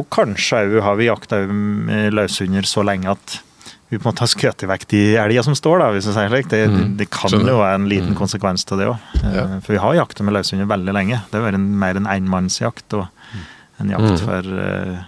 Og 0.00 0.08
kanskje 0.10 0.64
òg 0.66 0.80
har 0.82 0.96
vi 0.98 1.06
jakta 1.10 1.44
med 1.46 2.12
løshunder 2.16 2.66
så 2.66 2.82
lenge 2.82 3.12
at 3.12 3.40
vi 3.92 3.98
på 4.00 4.08
en 4.08 4.14
måte 4.14 4.24
har 4.24 4.30
skutt 4.32 4.62
vekk 4.66 4.86
de 4.90 5.00
elga 5.20 5.42
som 5.44 5.54
står, 5.54 5.78
da, 5.84 5.90
hvis 5.94 6.06
jeg 6.08 6.16
sier 6.16 6.30
slik. 6.32 6.48
Det, 6.50 6.62
Mm, 6.72 6.96
det 6.98 7.06
kan 7.12 7.30
skjønner. 7.30 7.52
jo 7.52 7.58
være 7.60 7.74
en 7.78 7.84
liten 7.92 8.14
konsekvens 8.18 8.64
til 8.66 8.80
det 8.80 8.88
òg. 8.90 8.96
Ja. 9.22 9.44
For 9.62 9.74
vi 9.76 9.78
har 9.78 9.94
jakta 10.00 10.24
med 10.24 10.34
løshunder 10.34 10.66
veldig 10.66 10.94
lenge. 10.96 11.20
Det 11.30 11.36
har 11.38 11.44
vært 11.46 11.58
en, 11.60 11.68
mer 11.78 12.00
en 12.00 12.08
enmannsjakt 12.10 12.96
og 12.96 13.04
en 13.78 13.90
jakt 13.92 14.08
Mm. 14.08 14.18
for 14.24 14.48
eh, 14.64 15.04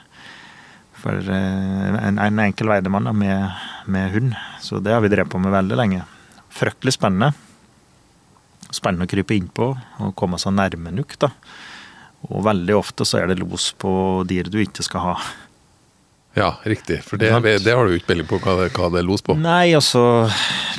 for 1.06 1.30
eh, 1.30 1.96
en, 2.08 2.18
en 2.18 2.42
enkel 2.42 2.70
veidemann 2.72 3.06
da, 3.06 3.14
med, 3.14 3.66
med 3.86 4.10
hund. 4.14 4.34
Så 4.60 4.82
det 4.82 4.94
har 4.94 5.04
vi 5.04 5.12
drevet 5.12 5.30
på 5.30 5.38
med 5.42 5.54
veldig 5.54 5.78
lenge. 5.78 6.02
Fryktelig 6.56 6.96
spennende. 6.96 7.32
Spennende 8.74 9.06
å 9.06 9.10
krype 9.10 9.36
innpå 9.36 9.70
og 10.02 10.14
komme 10.18 10.40
seg 10.42 10.56
nærme 10.58 10.90
nok. 10.96 11.18
da. 11.22 11.30
Og 12.26 12.42
veldig 12.46 12.74
ofte 12.74 13.06
så 13.06 13.20
er 13.20 13.30
det 13.30 13.40
los 13.42 13.70
på 13.78 13.90
dyr 14.26 14.50
du 14.50 14.58
ikke 14.64 14.82
skal 14.82 15.04
ha. 15.04 15.16
ja, 16.34 16.50
riktig. 16.66 16.98
For 17.06 17.20
det, 17.20 17.30
det 17.62 17.76
har 17.76 17.86
du 17.86 17.94
ikke 17.94 18.10
peiling 18.10 18.26
på 18.28 18.40
hva 18.42 18.56
det, 18.58 18.72
hva 18.74 18.90
det 18.90 19.04
er 19.04 19.06
los 19.06 19.22
på. 19.22 19.36
Nei, 19.38 19.76
altså 19.78 20.26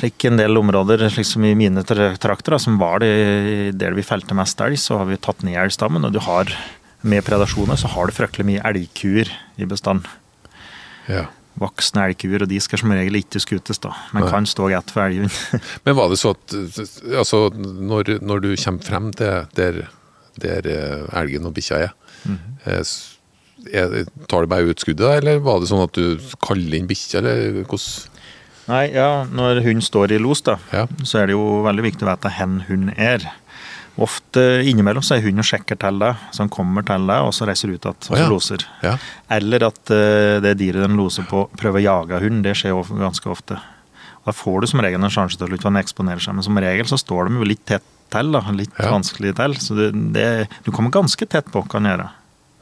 like 0.02 0.28
en 0.28 0.38
del 0.38 0.60
områder 0.60 1.08
liksom 1.16 1.46
i 1.48 1.54
mine 1.58 1.82
trakter, 1.88 2.52
da, 2.52 2.58
som 2.60 2.76
var 2.78 3.00
det 3.02 3.72
der 3.80 3.96
vi 3.96 4.04
felte 4.06 4.36
mest 4.36 4.60
elg, 4.60 4.76
så 4.78 5.00
har 5.00 5.08
vi 5.08 5.18
tatt 5.18 5.40
ned 5.46 5.56
elgstammen. 5.64 6.04
Og 6.04 6.12
du 6.14 6.20
har 6.26 6.52
med 7.02 7.24
predasjoner 7.26 7.78
så 7.78 7.90
har 7.92 8.08
du 8.08 8.16
fryktelig 8.16 8.46
mye 8.48 8.62
elgkuer 8.66 9.30
i 9.58 9.66
bestand. 9.68 10.06
Ja. 11.08 11.26
Voksne 11.58 12.08
elgkuer, 12.08 12.44
og 12.44 12.50
de 12.50 12.58
skal 12.62 12.80
som 12.82 12.94
regel 12.94 13.18
ikke 13.18 13.42
skutes, 13.42 13.80
da, 13.82 13.92
men 14.14 14.24
Nei. 14.24 14.32
kan 14.32 14.46
stå 14.46 14.68
rett 14.70 14.90
for 14.94 15.06
elghund. 15.06 15.34
Men 15.86 15.96
var 15.98 16.10
det 16.12 16.20
så 16.20 16.34
at 16.36 16.54
altså, 17.18 17.48
når, 17.58 18.18
når 18.22 18.44
du 18.44 18.50
kommer 18.54 18.86
frem 18.86 19.08
til 19.18 19.48
der, 19.58 19.80
der 20.38 20.68
eh, 20.70 21.08
elgen 21.18 21.48
og 21.50 21.56
bikkja 21.56 21.80
er, 21.88 21.96
mm 22.24 22.36
-hmm. 22.38 22.84
er, 23.72 24.04
tar 24.28 24.40
du 24.40 24.46
bare 24.46 24.70
ut 24.70 24.80
skuddet, 24.80 25.16
eller 25.18 25.38
var 25.38 25.58
det 25.60 25.68
sånn 25.68 25.82
at 25.82 25.94
du 25.94 26.18
kaller 26.42 26.78
inn 26.78 26.86
bikkja, 26.86 27.18
eller 27.18 27.64
hvordan 27.64 28.14
Nei, 28.68 28.90
ja, 28.92 29.24
når 29.24 29.62
hund 29.64 29.82
står 29.82 30.12
i 30.12 30.18
los, 30.20 30.42
da, 30.44 30.58
Ja. 30.72 30.86
så 31.02 31.22
er 31.22 31.26
det 31.26 31.32
jo 31.32 31.62
veldig 31.64 31.82
viktig 31.82 32.04
å 32.04 32.10
vite 32.10 32.28
hvor 32.36 32.66
hund 32.68 32.92
er. 32.98 33.24
Ofte 33.98 34.42
innimellom 34.62 35.02
så 35.02 35.16
er 35.16 35.24
hunden 35.24 35.42
og 35.42 35.48
sjekker 35.48 35.78
til 35.80 35.96
deg, 35.98 36.20
så 36.30 36.44
han 36.44 36.52
kommer 36.54 36.84
til 36.86 37.08
deg 37.10 37.26
og 37.26 37.32
så 37.34 37.48
reiser 37.48 37.72
ut 37.72 37.80
igjen 37.82 37.96
og 37.98 38.06
så 38.20 38.28
loser. 38.30 38.64
Ja. 38.84 38.92
Eller 39.34 39.64
at 39.66 39.90
eh, 39.90 40.38
det 40.44 40.54
dyret 40.60 40.84
den 40.86 40.94
loser 41.00 41.26
på, 41.26 41.48
prøver 41.58 41.80
å 41.80 41.86
jage 41.86 42.20
hunden. 42.22 42.44
Det 42.46 42.54
skjer 42.60 42.78
ganske 43.00 43.32
ofte. 43.32 43.58
Da 44.28 44.34
får 44.36 44.60
du 44.60 44.68
som 44.70 44.82
regel 44.84 45.02
en 45.02 45.10
sjanse 45.10 45.38
til 45.40 45.50
å 45.56 45.60
han 45.64 45.80
eksponerer 45.80 46.22
seg, 46.22 46.36
men 46.36 46.46
som 46.46 46.58
regel 46.62 46.86
så 46.90 46.98
står 47.00 47.26
de 47.30 47.40
jo 47.40 47.48
litt 47.48 47.64
tett 47.66 47.86
til. 48.12 48.30
da, 48.32 48.40
Litt 48.54 48.70
Ja. 48.78 48.90
vanskelig 48.92 49.34
til. 49.36 49.56
Så 49.58 49.74
det, 49.74 49.90
det, 50.14 50.48
du 50.64 50.70
kommer 50.70 50.90
ganske 50.94 51.26
tett 51.26 51.50
på, 51.50 51.62
kan 51.68 51.82
gjøre. 51.88 52.10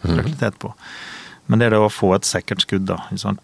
Mm. 0.06 0.36
Tett 0.38 0.58
på. 0.62 0.72
Men 1.46 1.60
det 1.60 1.66
er 1.68 1.76
det 1.76 1.78
å 1.84 1.90
få 1.92 2.14
et 2.16 2.26
sikkert 2.26 2.64
skudd, 2.64 2.86
da. 2.88 2.96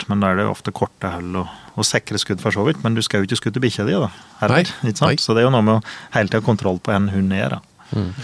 Men 0.08 0.22
da 0.22 0.32
er 0.32 0.40
det 0.40 0.46
ofte 0.50 0.72
korte 0.74 1.10
hull 1.12 1.36
og, 1.44 1.50
og 1.76 1.86
sikre 1.86 2.18
skudd, 2.18 2.40
for 2.42 2.50
så 2.54 2.64
vidt. 2.66 2.80
Men 2.82 2.94
du 2.94 3.02
skal 3.02 3.20
jo 3.22 3.28
ikke 3.28 3.38
skutte 3.38 3.62
bikkja 3.62 3.86
di, 3.86 3.94
da. 3.94 4.08
Heller, 4.40 4.72
Nei. 4.82 5.14
Så 5.22 5.34
det 5.36 5.42
er 5.42 5.46
jo 5.46 5.54
noe 5.54 5.62
med 5.66 5.76
å 5.78 5.82
hele 6.16 6.32
tida 6.32 6.42
kontroll 6.42 6.80
på 6.82 6.90
hvor 6.94 7.12
hunden 7.14 7.36
er. 7.38 7.58
da. 7.58 7.60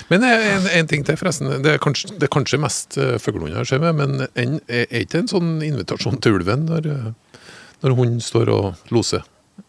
Men 0.08 0.24
eh, 0.26 0.44
en, 0.56 0.68
en 0.80 0.90
ting 0.90 1.04
til, 1.06 1.16
forresten. 1.20 1.50
Det 1.64 1.74
er 1.76 1.82
kanskje, 1.82 2.12
det 2.16 2.28
er 2.28 2.32
kanskje 2.34 2.60
mest 2.62 2.98
uh, 3.00 3.16
fuglehunder 3.22 3.62
jeg 3.62 3.72
ser 3.72 3.82
med, 3.82 3.98
men 3.98 4.26
en, 4.38 4.60
er 4.68 4.86
ikke 5.02 5.22
en 5.24 5.30
sånn 5.30 5.56
invitasjon 5.66 6.20
til 6.24 6.38
ulven 6.38 6.66
når, 6.68 6.88
eh, 6.92 7.42
når 7.84 7.96
hunden 7.98 8.22
står 8.24 8.52
og 8.54 8.92
loser? 8.94 9.26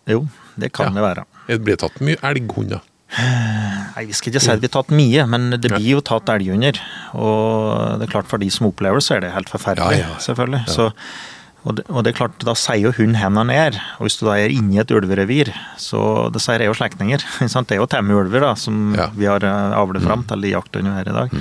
Jo, 0.09 0.23
det 0.59 0.71
kan 0.75 0.91
Ja. 0.91 0.97
det 0.99 1.05
være. 1.07 1.25
Det 1.49 1.59
blir 1.65 1.79
tatt 1.81 1.99
mye 2.05 2.19
elghunder. 2.25 2.85
Nei, 3.17 4.03
Vi 4.05 4.13
skal 4.13 4.31
ikke 4.31 4.41
si 4.43 4.51
at 4.53 4.61
vi 4.61 4.69
har 4.69 4.75
tatt 4.83 4.91
mye, 4.93 5.25
men 5.25 5.49
det 5.57 5.71
blir 5.71 5.95
jo 5.95 6.01
tatt 6.05 6.29
elghunder. 6.29 6.77
Og 7.17 7.97
det 7.99 8.05
er 8.07 8.11
klart 8.11 8.29
for 8.29 8.41
de 8.41 8.49
som 8.53 8.67
opplever 8.69 9.01
det, 9.01 9.05
så 9.07 9.15
er 9.17 9.25
det 9.25 9.33
helt 9.33 9.49
forferdelig. 9.49 9.97
Ja, 9.97 10.05
ja, 10.05 10.13
ja. 10.13 10.19
selvfølgelig. 10.21 10.61
Så, 10.69 10.91
og, 11.65 11.75
det, 11.75 11.83
og 11.91 12.03
det 12.05 12.13
er 12.13 12.17
klart, 12.21 12.37
da 12.47 12.53
sier 12.55 12.85
jo 12.87 12.91
hun 12.95 13.15
hvor 13.19 13.35
han 13.41 13.49
er. 13.51 13.75
Og 13.99 14.07
hvis 14.07 14.15
du 14.19 14.25
da 14.29 14.37
er 14.39 14.53
inni 14.53 14.79
et 14.79 14.91
ulverevir, 14.95 15.51
så 15.81 16.29
det 16.31 16.41
sier 16.43 16.63
jeg 16.63 16.71
jo 16.71 16.77
slektninger. 16.77 17.19
Det 17.67 17.75
er 17.75 17.81
jo 17.81 17.89
temme 17.91 18.15
ulver 18.15 18.39
da, 18.45 18.53
som 18.55 18.93
Ja. 18.95 19.09
vi 19.15 19.25
har 19.27 19.43
eh, 19.43 19.75
avlet 19.75 20.03
fram 20.05 20.23
til 20.29 20.45
i 20.47 20.53
jakten 20.55 20.87
her 20.87 21.09
i 21.09 21.17
dag. 21.17 21.35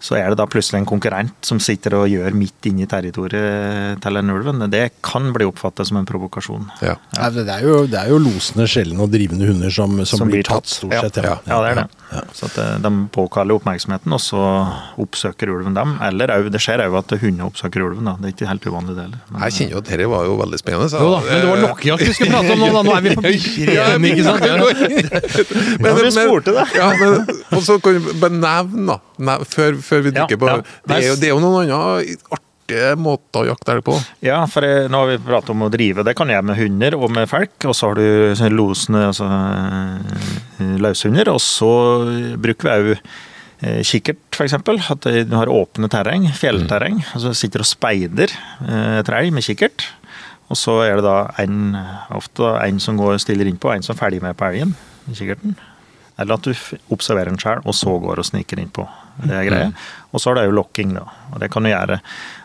Så 0.00 0.16
er 0.16 0.32
det 0.32 0.38
da 0.40 0.46
plutselig 0.48 0.80
en 0.80 0.88
konkurrent 0.88 1.46
som 1.46 1.60
sitter 1.62 1.98
og 1.98 2.08
gjør 2.08 2.36
midt 2.36 2.68
inni 2.70 2.86
territoriet 2.88 4.00
til 4.00 4.18
den 4.18 4.32
ulven. 4.32 4.64
Det 4.72 4.86
kan 5.04 5.30
bli 5.34 5.46
oppfattet 5.48 5.90
som 5.90 6.00
en 6.00 6.08
provokasjon. 6.08 6.68
Ja. 6.84 6.96
Nei, 7.18 7.30
det, 7.36 7.46
er 7.52 7.66
jo, 7.66 7.84
det 7.90 8.00
er 8.00 8.12
jo 8.12 8.20
losende, 8.22 8.66
sjelden 8.70 9.02
og 9.04 9.12
drivende 9.12 9.48
hunder 9.50 9.72
som, 9.74 9.98
som, 10.08 10.24
blir 10.30 10.46
tatt, 10.46 10.68
stort 10.70 10.96
ja. 10.96 11.04
sett. 11.04 11.20
Ja, 11.20 11.36
ja, 11.44 11.60
det 11.64 11.72
er 11.74 11.82
det. 11.82 11.88
Så 12.34 12.48
at 12.48 12.56
eh, 12.58 12.78
de 12.82 12.90
påkaller 13.14 13.60
oppmerksomheten, 13.60 14.12
og 14.16 14.22
så 14.24 14.40
oppsøker 15.00 15.52
ulven 15.52 15.76
dem. 15.76 15.96
Eller 16.06 16.48
det 16.50 16.62
skjer 16.62 16.82
òg 16.86 16.96
at 17.02 17.14
hunder 17.20 17.50
oppsøker 17.50 17.84
ulven. 17.86 18.08
da. 18.08 18.16
Det 18.18 18.30
er 18.30 18.36
ikke 18.36 18.50
helt 18.50 18.70
uvanlig, 18.70 18.96
det 18.96 19.06
heller. 19.06 19.20
Jeg 19.44 19.56
kjenner 19.58 19.76
jo 19.76 19.82
at 19.84 19.92
dette 19.92 20.08
var 20.14 20.26
jo 20.30 20.38
veldig 20.40 20.62
spennende. 20.62 20.88
så- 20.90 21.04
Jo 21.04 21.12
da, 21.14 21.20
men 21.28 21.44
det 21.44 21.50
var 21.52 21.62
lokkejakt 21.66 22.06
vi 22.06 22.16
skulle 22.16 22.32
prate 22.34 22.56
om 22.56 22.64
nå, 22.64 22.72
da. 22.72 22.82
Nå 22.88 22.96
er 22.96 23.04
vi 23.04 23.14
på 23.14 23.26
bikkjer 23.28 23.74
ikke 24.10 24.24
sant? 24.26 24.40
Men, 25.80 25.90
Ja, 25.90 25.94
vi 25.94 26.10
spurte 26.10 26.54
det. 26.56 26.66
Ja, 26.74 26.88
men, 26.98 27.26
og 27.52 27.62
så 27.66 27.78
kan 27.82 28.00
bare 28.20 28.36
nevne, 28.40 28.98
før, 29.50 29.78
før 29.90 30.06
vi 30.06 30.14
Ja, 30.14 30.22
dykker 30.22 30.40
på 30.40 30.52
det, 30.54 30.96
er 30.96 31.04
jo, 31.08 31.18
det 31.18 31.28
er 31.28 31.34
jo 31.34 31.42
noen 31.42 31.60
andre 31.66 32.14
artige 32.70 32.94
måter 33.00 33.42
å 33.42 33.48
jakte 33.50 33.74
elg 33.74 33.84
på. 33.86 33.96
Ja, 34.24 34.38
for 34.50 34.66
eh, 34.66 34.86
nå 34.90 35.02
har 35.02 35.10
vi 35.10 35.18
pratet 35.24 35.50
om 35.54 35.66
å 35.66 35.70
drive. 35.72 36.04
Det 36.06 36.14
kan 36.18 36.30
jeg 36.30 36.46
med 36.46 36.58
hunder 36.58 36.96
og 36.98 37.10
med 37.14 37.28
folk. 37.30 37.56
Og 37.66 37.74
så 37.76 37.90
har 37.90 37.98
du 37.98 38.36
sånne 38.38 38.54
losende 38.54 39.04
altså, 39.10 39.26
eh, 39.26 40.76
løshunder. 40.80 41.32
Og 41.34 41.40
så 41.42 41.72
bruker 42.40 42.68
vi 42.68 42.74
òg 42.76 42.90
eh, 42.94 43.80
kikkert, 43.86 44.22
f.eks. 44.36 44.58
At 44.94 45.08
du 45.08 45.34
har 45.36 45.50
åpne 45.50 45.90
terreng, 45.90 46.28
fjellterreng. 46.36 47.02
og 47.14 47.24
så 47.26 47.34
sitter 47.34 47.64
og 47.64 47.70
speider 47.70 48.36
etter 49.00 49.18
elg 49.18 49.34
med 49.34 49.46
kikkert. 49.46 49.88
Og 50.50 50.58
så 50.58 50.80
er 50.82 50.98
det 50.98 51.06
da 51.06 51.18
en, 51.38 51.76
ofte 52.14 52.54
en 52.58 52.80
som 52.82 52.98
går 52.98 53.20
stiller 53.22 53.46
innpå, 53.46 53.70
en 53.70 53.84
som 53.86 53.94
er 53.94 54.00
ferdig 54.00 54.22
med 54.22 54.38
på 54.38 54.48
elgen 54.48 54.74
kikkerten. 55.14 55.54
Eller 56.20 56.36
at 56.36 56.44
du 56.44 56.52
observerer 56.92 57.32
den 57.32 57.40
sjøl, 57.40 57.62
og 57.64 57.76
så 57.76 57.94
går 58.02 58.20
og 58.20 58.26
sniker 58.28 58.60
innpå. 58.60 58.84
Det 59.24 59.36
er 59.36 59.46
greia. 59.48 59.70
Og 60.12 60.20
så 60.22 60.30
er 60.32 60.40
det 60.40 60.44
jo 60.48 60.56
lokking, 60.58 60.94
da. 60.96 61.04
Og 61.32 61.40
det 61.42 61.50
kan 61.52 61.62
du 61.66 61.70
gjøre 61.70 62.00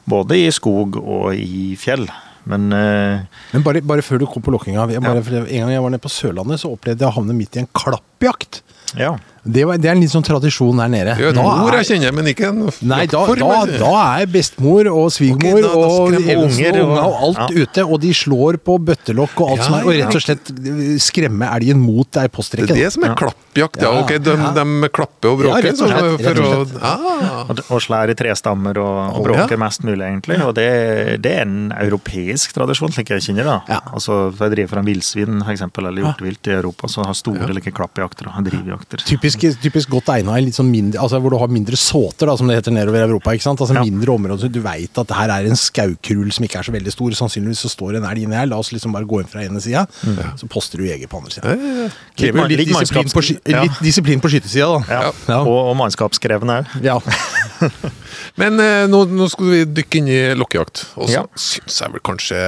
både 0.10 0.38
i 0.44 0.50
skog 0.54 0.98
og 1.02 1.36
i 1.36 1.76
fjell. 1.80 2.08
Men 2.46 2.68
eh, 2.78 3.24
Men 3.56 3.64
bare, 3.66 3.82
bare 3.82 4.04
før 4.06 4.22
du 4.22 4.28
kom 4.30 4.44
på 4.46 4.54
lokkinga. 4.54 4.86
Ja. 4.94 5.02
En 5.02 5.24
gang 5.24 5.72
jeg 5.74 5.82
var 5.82 5.90
nede 5.94 6.04
på 6.04 6.12
Sørlandet, 6.14 6.62
så 6.62 6.70
opplevde 6.76 7.02
jeg 7.02 7.10
å 7.10 7.16
havne 7.18 7.34
midt 7.38 7.58
i 7.58 7.64
en 7.64 7.72
klappjakt. 7.74 8.62
ja. 9.00 9.16
Det, 9.46 9.64
var, 9.70 9.78
det 9.78 9.86
er 9.90 9.94
en 9.94 10.02
litt 10.02 10.10
sånn 10.10 10.26
tradisjon 10.26 10.78
der 10.82 10.90
nede. 10.90 11.14
Ja, 11.22 11.30
et 11.30 11.38
ord 11.38 11.74
er- 11.74 11.84
jeg 11.84 12.00
kjenner, 12.02 12.14
men 12.18 12.26
ikke 12.32 12.48
en 12.50 12.64
Nei, 12.82 13.06
da, 13.06 13.22
da, 13.38 13.66
da 13.78 13.92
er 14.20 14.26
bestemor 14.26 14.90
og 14.90 15.12
svigermor 15.14 15.60
Ok, 15.60 15.62
da- 15.62 15.70
da 15.70 15.78
og 15.78 16.16
unger 16.16 16.80
og 16.80 16.82
og- 16.82 16.90
unga 16.90 17.04
og 17.06 17.16
alt 17.28 17.38
ja. 17.56 17.64
ute, 17.66 17.86
og 17.86 18.02
de 18.02 18.14
slår 18.14 18.58
på 18.58 18.78
bøttelokk 18.82 19.36
og 19.42 19.50
alt 19.52 19.58
Ja, 19.62 19.64
som 19.68 19.74
er, 19.76 19.86
og 19.86 19.94
rett 20.00 20.16
og 20.16 20.26
slett 20.26 20.52
skremme 21.06 21.46
elgen 21.56 21.78
mot 21.80 22.18
ei 22.18 22.28
Det 22.28 22.70
er 22.70 22.74
det 22.74 22.92
som 22.94 23.04
er 23.04 23.10
Ja. 23.10 23.16
klappjakt. 23.16 23.82
Ja, 23.82 23.92
ok, 24.02 24.18
de, 24.18 24.32
ja. 24.36 24.52
de 24.52 24.90
klapper 24.90 25.30
og 25.30 25.40
Ja, 25.40 25.46
bråker. 25.46 25.64
rett 25.64 25.82
og 25.82 25.90
slett, 25.90 26.26
rett 26.26 26.40
og 26.40 26.68
å- 26.68 26.80
Ah. 26.82 27.46
Og, 27.50 27.60
og 27.70 27.82
slår 27.82 28.10
i 28.10 28.16
trestammer 28.16 28.78
og, 28.78 29.16
og 29.20 29.24
bråker 29.26 29.52
ja. 29.52 29.58
mest 29.58 29.84
mulig, 29.84 30.02
egentlig. 30.06 30.42
Og 30.44 30.54
det, 30.56 31.22
det 31.22 31.32
er 31.38 31.42
en 31.46 31.72
europeisk 31.72 32.54
tradisjon, 32.54 32.92
slik 32.92 33.10
jeg 33.10 33.22
kjenner 33.22 33.44
det. 33.44 33.58
Ja. 33.70 33.80
Altså, 33.94 34.32
for 34.36 34.48
jeg 34.50 34.56
driver 34.56 34.70
fra 34.74 34.80
en 34.80 34.86
villsvin, 34.90 35.44
for 35.44 35.52
eksempel, 35.54 35.88
eller 35.88 36.02
hjortevilt 36.04 36.48
i 36.48 36.56
Europa, 36.58 36.88
så 36.88 37.06
har 37.06 37.14
store 37.14 37.54
like 37.54 37.72
klappjakter 37.72 38.28
og 38.32 38.44
drivjakter. 38.50 39.04
Typisk, 39.06 39.35
typisk 39.38 39.90
godt 39.90 40.10
egna 40.16 40.38
i 40.38 40.42
litt 40.46 40.56
sånn 40.58 40.70
mindre, 40.72 41.00
altså 41.02 41.20
hvor 41.22 41.32
du 41.32 41.38
har 41.38 41.48
mindre 41.52 41.76
såter, 41.80 42.28
da, 42.28 42.36
som 42.38 42.48
det 42.48 42.56
heter 42.60 42.72
nedover 42.76 43.00
i 43.04 43.08
Europa. 43.10 43.32
ikke 43.36 43.44
sant? 43.44 43.60
Altså 43.62 43.76
Ja. 43.76 43.84
Mindre 43.84 44.12
områder. 44.16 44.42
så 44.46 44.52
Du 44.52 44.62
veit 44.62 44.98
at 44.98 45.08
det 45.08 45.16
her 45.18 45.30
er 45.30 45.46
en 45.50 45.56
skaukrull 45.56 46.32
som 46.32 46.46
ikke 46.46 46.60
er 46.60 46.64
så 46.64 46.72
veldig 46.72 46.92
stor. 46.92 47.12
Sannsynligvis 47.12 47.60
så 47.66 47.70
står 47.70 47.98
en 47.98 48.04
elg 48.10 48.24
inni 48.24 48.36
her. 48.36 48.46
La 48.48 48.58
oss 48.58 48.72
liksom 48.72 48.92
bare 48.94 49.06
gå 49.06 49.20
inn 49.22 49.28
fra 49.28 49.42
ene 49.44 49.60
sida, 49.62 49.86
så 50.38 50.48
poster 50.50 50.78
du 50.78 50.86
jeger 50.86 51.08
på 51.08 51.18
andre 51.18 51.32
sida. 51.32 51.56
Krever 52.16 52.40
jo 52.42 52.48
litt, 52.48 52.60
Litt 52.66 52.74
disiplin 52.80 53.10
på, 53.14 53.22
ja. 53.52 53.62
litt 53.64 53.80
disiplin 53.82 54.20
på 54.22 54.30
skytesida, 54.30 54.68
da. 54.68 54.82
Ja. 54.90 55.12
Ja. 55.28 55.40
Og, 55.42 55.70
og 55.72 55.76
mannskapskrevende 55.78 56.62
òg. 56.64 56.66
Ja. 56.84 57.00
Men 58.40 58.60
eh, 58.60 58.84
nå, 58.92 59.06
nå 59.16 59.28
skal 59.32 59.48
vi 59.52 59.60
dykke 59.78 60.00
inn 60.02 60.10
i 60.12 60.18
lokkejakt. 60.38 60.86
Og 61.00 61.08
så 61.10 61.14
Ja. 61.16 61.24
syns 61.40 61.78
jeg 61.82 61.92
vel 61.94 62.02
kanskje 62.04 62.40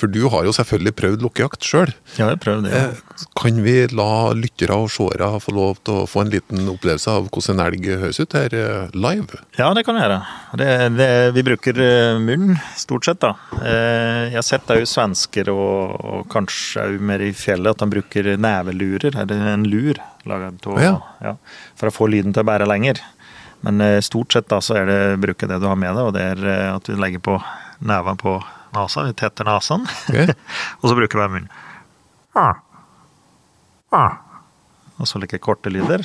For 0.00 0.06
du 0.10 0.28
har 0.32 0.44
jo 0.44 0.52
selvfølgelig 0.56 0.94
prøvd 0.98 1.22
lokkejakt 1.22 1.62
sjøl. 1.68 1.92
Ja, 2.18 2.30
jeg 2.32 2.40
prøvd 2.42 2.64
det. 2.66 2.72
ja. 2.74 2.88
Eh, 2.88 3.26
kan 3.38 3.62
vi 3.64 3.76
la 3.94 4.32
lyttere 4.34 4.74
og 4.78 4.90
seere 4.90 5.30
få 5.42 5.54
lov 5.54 5.78
til 5.84 5.94
å 6.02 6.06
få 6.10 6.22
en 6.24 6.27
liten 6.32 6.68
opplevelse 6.70 7.10
av 7.12 7.26
hvordan 7.32 7.58
en 7.58 7.62
elg 7.66 7.86
høres 8.02 8.18
ut 8.22 8.34
her 8.36 8.54
eh, 8.54 8.94
live? 8.96 9.40
Ja, 9.58 9.70
det 9.76 9.84
kan 9.86 9.96
vi 9.98 10.02
gjøre. 10.04 10.18
Det, 10.60 10.68
det, 10.98 11.08
vi 11.36 11.44
bruker 11.46 11.80
munnen, 12.22 12.54
munn, 12.54 12.58
stort 12.78 13.08
sett. 13.08 13.20
da. 13.24 13.34
Eh, 13.60 14.28
Jeg 14.32 14.38
har 14.38 14.46
sett 14.46 14.72
òg 14.74 14.84
svensker, 14.88 15.50
og, 15.52 15.94
og 16.04 16.26
kanskje 16.32 16.84
òg 16.86 16.98
mer 17.10 17.24
i 17.24 17.32
fjellet, 17.36 17.72
at 17.74 17.82
de 17.84 17.90
bruker 17.96 18.32
nevelurer, 18.40 19.16
eller 19.24 19.52
en 19.54 19.64
lur, 19.68 20.00
laget 20.28 20.68
av, 20.68 20.82
Ja. 20.82 20.94
ja, 21.24 21.34
for 21.78 21.90
å 21.90 21.94
få 21.94 22.10
lyden 22.12 22.34
til 22.36 22.44
å 22.44 22.50
bære 22.50 22.68
lenger. 22.68 23.00
Men 23.66 23.80
eh, 23.82 23.98
stort 24.06 24.32
sett 24.36 24.48
da, 24.52 24.60
så 24.62 24.76
er 24.78 24.86
det 24.86 25.00
bruke 25.24 25.48
det 25.50 25.58
du 25.62 25.66
har 25.66 25.78
med 25.80 25.96
deg, 25.96 26.04
og 26.10 26.14
det 26.14 26.22
er 26.36 26.44
eh, 26.46 26.68
at 26.76 26.86
du 26.86 26.94
legger 27.00 27.24
på 27.24 27.38
neven 27.82 28.18
på 28.20 28.36
nesa, 28.76 29.02
vi 29.08 29.14
tetter 29.18 29.46
nesen, 29.48 29.86
okay. 30.10 30.34
og 30.80 30.90
så 30.90 30.94
bruker 30.98 31.24
vi 31.24 31.28
munnen. 31.38 31.50
Ah. 32.38 32.60
Ah. 33.90 34.18
Og 34.98 35.06
så 35.08 35.18
like 35.22 35.38
korte 35.42 35.70
lyder. 35.72 36.02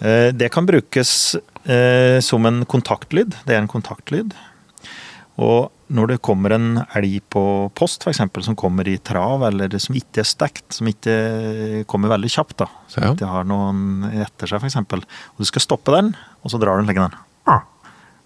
Eh, 0.00 0.30
Det 0.32 0.48
kan 0.52 0.66
brukes 0.66 1.34
eh, 1.64 2.20
som 2.20 2.46
en 2.46 2.64
kontaktlyd. 2.64 3.34
Det 3.46 3.54
er 3.56 3.60
en 3.62 3.68
kontaktlyd. 3.68 4.32
Og 5.40 5.70
når 5.90 6.06
det 6.12 6.18
kommer 6.22 6.52
en 6.54 6.82
elg 6.94 7.20
på 7.32 7.42
post, 7.74 8.04
f.eks., 8.04 8.20
som 8.44 8.56
kommer 8.58 8.86
i 8.88 8.98
trav, 8.98 9.42
eller 9.48 9.72
som 9.82 9.96
ikke 9.98 10.20
er 10.22 10.28
stekt, 10.28 10.66
som 10.76 10.86
ikke 10.90 11.84
kommer 11.90 12.12
veldig 12.12 12.30
kjapt, 12.30 12.56
da, 12.60 12.66
som 12.88 13.02
Ja. 13.02 13.12
ikke 13.14 13.26
har 13.30 13.44
noen 13.48 14.04
etter 14.22 14.46
seg, 14.46 14.60
f.eks., 14.62 14.76
og 14.76 15.38
du 15.38 15.44
skal 15.48 15.64
stoppe 15.64 15.92
den, 15.96 16.14
og 16.44 16.50
så 16.52 16.60
drar 16.60 16.76
du 16.76 16.84
den 16.84 16.90
legger 16.92 17.08
den. 17.08 17.18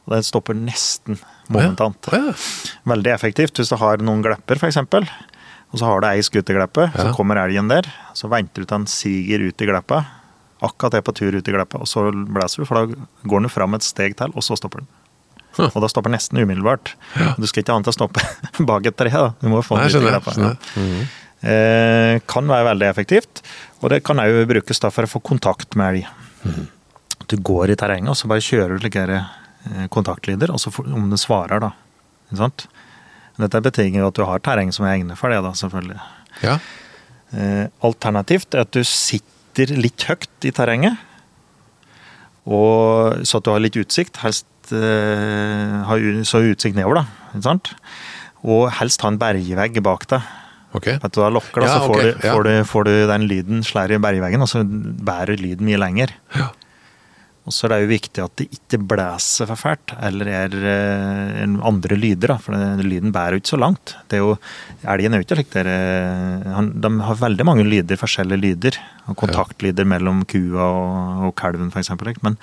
Og 0.04 0.12
den 0.12 0.22
stopper 0.26 0.52
nesten 0.52 1.16
momentant. 1.48 1.96
Veldig 2.84 3.14
effektivt 3.14 3.56
hvis 3.56 3.70
du 3.72 3.76
har 3.80 3.96
noen 4.04 4.20
glepper, 4.22 4.56
f.eks. 4.60 4.76
Og 5.72 5.78
så 5.80 5.86
har 5.88 6.00
du 6.02 6.06
ei 6.10 6.20
gleppet, 6.20 6.92
så 6.92 7.14
kommer 7.16 7.36
elgen 7.40 7.68
der. 7.68 7.88
Så 8.12 8.28
venter 8.28 8.62
du 8.62 8.66
til 8.66 8.76
den 8.76 8.86
siger 8.86 9.48
ut 9.48 9.62
i 9.62 9.66
gleppa. 9.66 10.04
Akkurat 10.62 10.94
er 10.94 11.02
på 11.04 11.14
tur 11.16 11.34
ut 11.34 11.48
i 11.48 11.54
gleppa, 11.54 11.80
og 11.82 11.88
så 11.90 12.06
blæser 12.12 12.62
du, 12.62 12.68
for 12.68 12.78
da 12.78 13.28
går 13.28 13.44
den 13.44 13.52
fram 13.52 13.74
et 13.74 13.86
steg 13.86 14.14
til, 14.18 14.32
og 14.34 14.44
så 14.46 14.56
stopper 14.58 14.84
den. 14.84 14.92
Og 15.70 15.80
da 15.82 15.90
stopper 15.90 16.10
den 16.10 16.16
nesten 16.18 16.40
umiddelbart. 16.40 16.94
Du 17.38 17.46
skal 17.46 17.62
ikke 17.62 17.74
annet 17.74 17.90
enn 17.90 17.94
å 17.94 17.96
stoppe 17.96 18.22
bak 18.70 18.86
et 18.90 18.96
tre, 18.98 19.12
da. 19.12 19.34
Du 19.42 19.50
må 19.52 19.62
få 19.66 19.78
den 19.78 19.90
ut 19.90 19.98
i 19.98 20.06
gleppa. 20.08 20.34
Ja. 20.38 20.54
Mm 20.76 20.88
-hmm. 20.90 21.04
Eh, 21.44 22.20
kan 22.26 22.48
være 22.48 22.64
veldig 22.70 22.86
effektivt, 22.88 23.42
og 23.82 23.90
det 23.90 24.02
kan 24.04 24.16
òg 24.16 24.46
brukes 24.48 24.80
da 24.80 24.88
for 24.90 25.04
å 25.04 25.10
få 25.10 25.20
kontakt 25.20 25.76
med 25.76 25.90
elg. 25.90 26.06
Mm. 26.44 26.68
Du 27.28 27.36
går 27.36 27.70
i 27.70 27.76
terrenget, 27.76 28.08
og 28.08 28.16
så 28.16 28.30
bare 28.30 28.40
kjører 28.40 28.78
du 28.78 28.80
slike 28.80 29.02
eh, 29.10 29.86
kontaktlyder, 29.92 30.50
og 30.50 30.60
så 30.62 30.72
får, 30.72 30.88
om 30.94 31.10
det 31.10 31.20
svarer, 31.20 31.60
da. 31.60 31.70
Ikke 32.30 32.40
sant? 32.40 32.66
Dette 33.36 33.60
betinger 33.60 34.06
at 34.06 34.16
du 34.16 34.24
har 34.24 34.40
terreng 34.40 34.72
som 34.72 34.86
er 34.86 34.94
egnet 34.94 35.20
for 35.20 35.28
det, 35.28 35.42
da, 35.44 35.52
selvfølgelig. 35.58 36.00
Ja. 36.46 36.58
Eh, 37.34 37.66
alternativt 37.84 38.54
er 38.54 38.64
at 38.64 38.72
du 38.72 38.80
sitter 38.80 39.33
litt 39.58 40.06
høyt 40.08 40.46
i 40.46 40.52
terrenget, 40.54 41.00
og, 42.44 43.24
så 43.24 43.40
at 43.40 43.46
du 43.46 43.52
har 43.54 43.62
litt 43.64 43.78
utsikt. 43.80 44.18
Helst 44.20 44.72
eh, 44.76 45.76
ha 45.88 45.98
så 46.28 46.42
utsikt 46.44 46.76
nedover, 46.76 47.00
da. 47.00 47.28
Ikke 47.32 47.46
sant? 47.46 47.70
Og 48.44 48.66
helst 48.80 49.04
ha 49.04 49.12
en 49.12 49.20
bergvegg 49.20 49.80
bak 49.84 50.08
deg. 50.10 50.32
Okay. 50.74 50.98
Du, 50.98 51.20
da 51.20 51.30
lokker 51.30 51.62
da, 51.62 51.70
Ja, 51.70 51.78
så 51.78 51.86
får, 51.86 51.94
okay. 51.94 52.10
du, 52.10 52.26
ja. 52.26 52.34
får, 52.34 52.44
du, 52.48 52.52
får 52.66 52.86
du 52.88 52.92
den 53.12 53.26
lyden 53.30 53.64
slår 53.66 53.94
i 53.94 54.00
bergveggen, 54.02 54.42
og 54.42 54.50
så 54.50 54.64
bærer 54.66 55.38
lyden 55.40 55.64
mye 55.68 55.80
lenger. 55.80 56.14
Ja. 56.34 56.50
Og 57.44 57.52
så 57.52 57.66
er 57.66 57.74
det 57.74 57.78
jo 57.82 57.90
viktig 57.90 58.22
at 58.24 58.36
det 58.40 58.46
ikke 58.56 58.78
blæser 58.88 59.48
for 59.50 59.60
fælt, 59.60 59.92
eller 60.06 60.28
er 60.32 60.54
eh, 60.56 61.42
en 61.42 61.58
andre 61.60 61.98
lyder, 61.98 62.32
da, 62.32 62.36
for 62.40 62.56
den 62.56 62.80
lyden 62.88 63.12
bærer 63.12 63.36
jo 63.36 63.42
ikke 63.42 63.52
så 63.52 63.58
langt. 63.60 63.92
Det 64.08 64.16
er 64.16 64.22
jo, 64.22 64.36
Elgen 64.94 65.12
er 65.12 65.20
jo 65.20 65.26
ikke 65.26 65.36
slik 65.36 65.50
der, 65.52 65.68
eh, 65.68 66.62
De 66.86 66.92
har 67.04 67.20
veldig 67.20 67.44
mange 67.44 67.66
lyder, 67.68 68.00
forskjellige 68.00 68.40
lyder. 68.40 68.80
og 69.06 69.18
Kontaktlyder 69.20 69.84
mellom 69.84 70.24
kua 70.24 70.70
og, 70.70 71.20
og 71.28 71.36
kalven, 71.36 71.68
f.eks. 71.68 71.92
Men, 72.24 72.40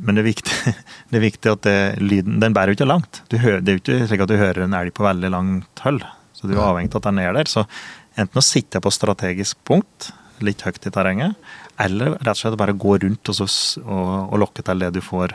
men 0.00 0.16
det 0.16 0.24
er 0.24 0.30
viktig, 0.30 0.56
det 1.12 1.20
er 1.20 1.26
viktig 1.26 1.52
at 1.52 1.68
det, 1.68 1.78
lyden 2.00 2.40
den 2.40 2.56
bærer 2.56 2.72
jo 2.72 2.80
ikke 2.80 2.88
langt. 2.88 3.20
Du 3.28 3.36
hører, 3.36 3.60
det 3.60 3.74
er 3.74 3.76
jo 3.76 3.84
ikke 3.84 4.08
slik 4.08 4.24
at 4.24 4.32
du 4.32 4.38
hører 4.40 4.64
en 4.64 4.80
elg 4.80 4.96
på 4.96 5.04
veldig 5.04 5.34
langt 5.36 5.84
hold. 5.84 6.00
Så 6.32 6.48
du 6.48 6.56
er 6.56 6.64
avhengig 6.64 6.94
av 6.94 7.02
at 7.02 7.10
den 7.10 7.20
er 7.26 7.36
der. 7.36 7.50
Så 7.50 7.68
enten 8.16 8.40
å 8.40 8.48
sitte 8.54 8.80
på 8.80 8.94
strategisk 8.94 9.60
punkt, 9.68 10.14
litt 10.40 10.64
høyt 10.64 10.86
i 10.86 10.94
terrenget, 10.94 11.36
eller 11.78 12.16
rett 12.18 12.34
og 12.34 12.40
slett 12.42 12.58
bare 12.60 12.74
gå 12.74 12.96
rundt 13.04 13.30
og, 13.30 13.38
så, 13.38 13.46
og, 13.84 14.12
og 14.32 14.40
lokke 14.44 14.64
til 14.66 14.82
det 14.82 14.92
du 14.96 15.00
får 15.04 15.34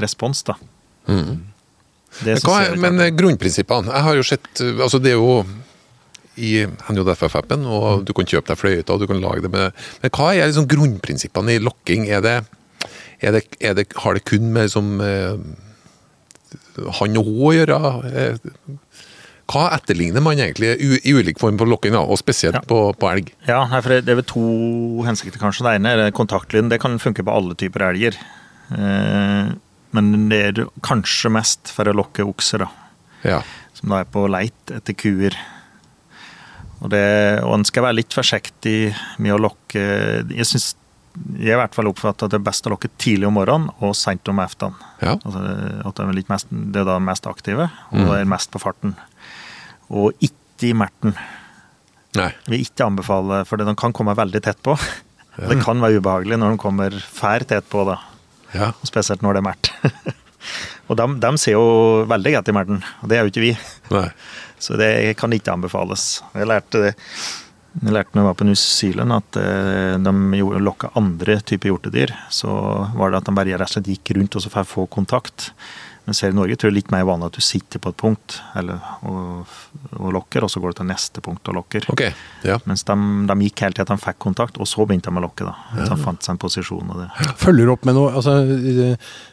respons, 0.00 0.44
da. 0.48 0.58
Det 0.60 0.70
Mm. 1.10 1.38
Men, 2.26 2.40
hva 2.44 2.56
er, 2.64 2.74
men 2.78 3.00
eh, 3.00 3.12
grunnprinsippene 3.14 3.92
Jeg 3.94 4.02
har 4.02 4.16
jo 4.18 4.24
sett 4.26 4.60
eh, 4.60 4.80
Altså, 4.82 4.98
det 4.98 5.12
er 5.12 5.20
jo 5.20 5.44
i 6.40 6.64
NJFF-appen, 6.66 7.62
og 7.68 8.04
du 8.08 8.12
kan 8.16 8.28
kjøpe 8.28 8.50
deg 8.50 8.58
fløyte, 8.58 8.94
og 8.94 9.02
du 9.02 9.06
kan 9.10 9.18
lage 9.22 9.44
det 9.44 9.50
med 9.52 9.74
Men 10.02 10.12
hva 10.16 10.28
er 10.32 10.50
liksom 10.50 10.68
grunnprinsippene 10.70 11.56
i 11.56 11.62
lokking? 11.62 12.06
Er 12.10 12.22
det, 12.24 12.36
er 13.20 13.36
det, 13.36 13.42
er 13.60 13.76
det 13.78 13.86
Har 14.02 14.16
det 14.16 14.24
kun 14.28 14.50
med 14.54 14.68
liksom 14.68 15.00
eh, 15.04 15.36
han 17.00 17.18
og 17.20 17.28
hun 17.28 17.42
å 17.50 17.52
gjøre? 17.54 17.80
Hva 19.50 19.64
etterligner 19.74 20.22
man 20.22 20.38
egentlig 20.38 20.76
i 21.04 21.14
ulik 21.16 21.40
form 21.42 21.56
på 21.58 21.66
lokking, 21.66 21.96
og 21.98 22.18
spesielt 22.20 22.54
Ja. 22.60 22.60
på, 22.66 22.80
på 22.94 23.08
elg? 23.10 23.32
Ja, 23.48 23.64
for 23.80 23.90
det 23.96 24.08
er 24.08 24.20
vel 24.20 24.28
to 24.28 25.02
hensikter, 25.06 25.40
kanskje. 25.42 25.64
Det 25.66 25.74
ene 25.80 25.94
er 26.06 26.12
kontaktlyden. 26.14 26.70
Det 26.70 26.80
kan 26.82 26.98
funke 27.02 27.24
på 27.26 27.34
alle 27.34 27.56
typer 27.58 27.88
elger. 27.90 28.14
Eh, 28.70 29.50
men 29.96 30.28
det 30.30 30.40
er 30.46 30.66
kanskje 30.86 31.32
mest 31.34 31.72
for 31.74 31.90
å 31.90 31.96
lokke 31.98 32.22
okser, 32.26 32.62
da. 32.62 32.68
Ja. 33.26 33.40
Som 33.74 33.90
da 33.90 34.04
er 34.04 34.10
på 34.12 34.26
leit 34.30 34.70
etter 34.76 34.94
kuer. 34.94 35.34
Og, 36.80 36.88
det, 36.94 37.02
og 37.44 37.58
en 37.58 37.66
skal 37.68 37.84
være 37.84 37.98
litt 37.98 38.14
forsiktig 38.16 38.94
med 39.20 39.34
å 39.34 39.40
lokke 39.42 39.82
Jeg 40.32 40.46
synes, 40.48 40.70
jeg 41.36 41.50
er 41.50 41.58
i 41.58 41.60
hvert 41.60 41.74
fall 41.76 41.90
oppfattet 41.90 42.22
at 42.24 42.32
det 42.32 42.38
er 42.38 42.46
best 42.46 42.64
å 42.64 42.72
lokke 42.72 42.88
tidlig 43.02 43.26
om 43.28 43.34
morgenen 43.36 43.68
og 43.84 43.92
sent 43.98 44.30
om 44.32 44.38
eftan. 44.40 44.72
ja. 45.02 45.16
Altså, 45.18 45.42
at 45.90 45.98
de 45.98 46.06
er, 46.06 46.14
litt 46.16 46.30
mest, 46.32 46.46
det 46.48 46.80
er 46.80 46.86
da 46.88 46.96
mest 47.02 47.26
aktive, 47.28 47.66
og 47.92 48.12
er 48.16 48.24
mest 48.30 48.48
på 48.54 48.62
farten. 48.62 48.94
Og 49.90 50.16
ikke 50.22 50.70
i 50.70 50.74
merten. 50.76 51.14
Nei. 52.18 52.32
vil 52.50 52.64
ikke 52.64 52.88
anbefale, 52.88 53.44
for 53.46 53.60
de 53.60 53.74
kan 53.78 53.94
komme 53.94 54.16
veldig 54.18 54.42
tett 54.44 54.60
på. 54.66 54.76
Det 55.40 55.60
kan 55.62 55.78
være 55.80 56.02
ubehagelig 56.02 56.36
når 56.36 56.52
de 56.52 56.60
kommer 56.60 56.96
fær 57.00 57.44
tett 57.48 57.64
på, 57.70 57.84
da. 57.88 57.94
Ja. 58.52 58.72
Og 58.74 58.88
Spesielt 58.90 59.22
når 59.24 59.38
det 59.38 59.40
er 59.40 59.46
mert. 59.46 59.70
og 60.90 60.98
de, 60.98 61.06
de 61.22 61.30
ser 61.40 61.54
jo 61.54 61.68
veldig 62.10 62.34
godt 62.34 62.50
i 62.50 62.56
merten, 62.56 62.82
og 63.00 63.08
det 63.08 63.16
er 63.16 63.24
jo 63.24 63.32
ikke 63.32 63.44
vi. 63.46 63.52
Nei. 63.94 64.08
Så 64.64 64.76
det 64.76 64.90
kan 65.16 65.32
ikke 65.32 65.54
anbefales. 65.54 66.18
Jeg 66.36 66.50
lærte 66.50 66.82
det 66.82 66.96
jeg 67.70 67.94
lærte 67.94 68.16
når 68.16 68.24
jeg 68.24 68.26
var 68.26 68.38
på 68.40 68.46
New 68.48 68.56
Zealand 68.58 69.14
at 69.14 69.36
eh, 69.38 69.94
de 70.02 70.40
lokka 70.58 70.90
andre 70.98 71.36
typer 71.46 71.70
hjortedyr. 71.70 72.12
Så 72.34 72.50
var 72.98 73.12
det 73.12 73.20
at 73.20 73.28
de 73.28 73.34
bare 73.36 73.54
rett 73.54 73.70
og 73.70 73.76
slett 73.76 73.90
gikk 73.92 74.10
rundt 74.18 74.36
og 74.36 74.42
så 74.42 74.50
fikk 74.50 74.70
få 74.72 74.86
kontakt. 74.90 75.52
Mens 76.10 76.24
her 76.24 76.32
i 76.32 76.34
Norge 76.34 76.56
tror 76.58 76.72
jeg 76.72 76.74
er 76.74 76.78
litt 76.80 76.88
mer 76.90 77.04
vanlig 77.06 77.28
at 77.30 77.36
du 77.38 77.44
sitter 77.46 77.78
på 77.78 77.92
et 77.92 77.98
punkt 78.00 78.40
eller, 78.58 78.80
og, 79.06 79.46
og 79.94 80.08
lokker, 80.16 80.42
og 80.42 80.50
så 80.50 80.58
går 80.58 80.72
du 80.72 80.80
til 80.80 80.88
neste 80.88 81.22
punkt 81.22 81.46
og 81.52 81.54
lokker. 81.60 81.86
Okay, 81.94 82.10
Ja. 82.42 82.56
Mens 82.66 82.82
de, 82.88 82.96
de 83.30 83.36
gikk 83.46 83.62
helt 83.62 83.78
til 83.78 83.84
at 83.86 83.92
de 83.92 83.96
fikk 84.02 84.18
kontakt, 84.24 84.58
og 84.58 84.66
så 84.66 84.82
begynte 84.88 85.12
de 85.12 85.20
å 85.20 85.22
lokke. 85.22 85.46
da. 85.46 85.54
Ja. 85.76 85.86
de 85.92 85.98
fant 86.02 86.18
seg 86.26 86.34
en 86.34 86.40
posisjon. 86.42 86.90
og 86.90 87.04
det. 87.04 87.30
Følger 87.38 87.70
opp 87.70 87.86
med 87.86 87.94
noe 87.94 88.10
altså, 88.18 88.34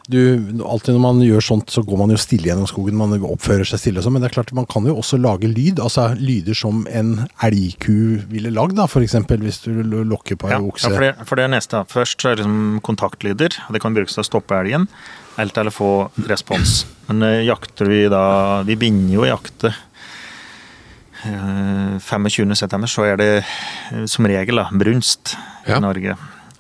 du, 0.08 0.19
Alltid 0.67 0.93
når 0.95 1.01
man 1.04 1.23
gjør 1.25 1.43
sånt, 1.49 1.73
så 1.73 1.82
går 1.88 2.01
man 2.04 2.13
jo 2.13 2.19
stille 2.21 2.51
gjennom 2.51 2.69
skogen. 2.69 2.99
Man 2.99 3.17
oppfører 3.25 3.65
seg 3.67 3.82
stille 3.82 4.04
og 4.04 4.06
sånn, 4.06 4.17
men 4.19 4.23
det 4.25 4.30
er 4.32 4.38
klart 4.38 4.54
man 4.56 4.69
kan 4.69 4.86
jo 4.86 4.93
også 5.01 5.17
lage 5.21 5.49
lyd. 5.49 5.82
Altså 5.84 6.12
lyder 6.19 6.58
som 6.58 6.86
en 6.93 7.13
elgku 7.47 8.21
ville 8.30 8.54
lagd, 8.54 8.78
da, 8.78 8.86
f.eks. 8.86 9.17
hvis 9.34 9.63
du 9.65 9.82
lokker 10.06 10.38
på 10.38 10.51
ei 10.51 10.56
Ja, 10.60 10.62
okse. 10.62 10.91
ja 10.91 10.93
for, 10.93 11.08
det, 11.08 11.30
for 11.30 11.41
det 11.41 11.47
er 11.47 11.56
neste. 11.58 11.82
Først 11.91 12.21
så 12.21 12.32
er 12.32 12.38
det 12.38 12.45
liksom 12.45 12.82
kontaktlyder. 12.86 13.58
og 13.67 13.73
Det 13.73 13.82
kan 13.84 13.97
brukes 13.97 14.13
til 14.17 14.23
å 14.25 14.30
stoppe 14.30 14.62
elgen, 14.62 14.86
eller 15.38 15.71
få 15.73 16.10
respons. 16.28 16.86
Men 17.08 17.23
eh, 17.23 17.43
jakter 17.47 17.86
vi 17.88 18.00
da 18.12 18.63
Vi 18.67 18.76
begynner 18.76 19.13
jo 19.13 19.21
å 19.23 19.30
jakte 19.30 19.69
eh, 21.26 21.97
25.9, 22.02 22.88
så 22.89 23.06
er 23.08 23.19
det 23.21 23.30
eh, 23.43 24.06
som 24.10 24.26
regel 24.28 24.60
da, 24.63 24.67
brunst 24.71 25.36
Ja. 25.67 25.78
i 25.78 25.84
Norge. 25.84 26.15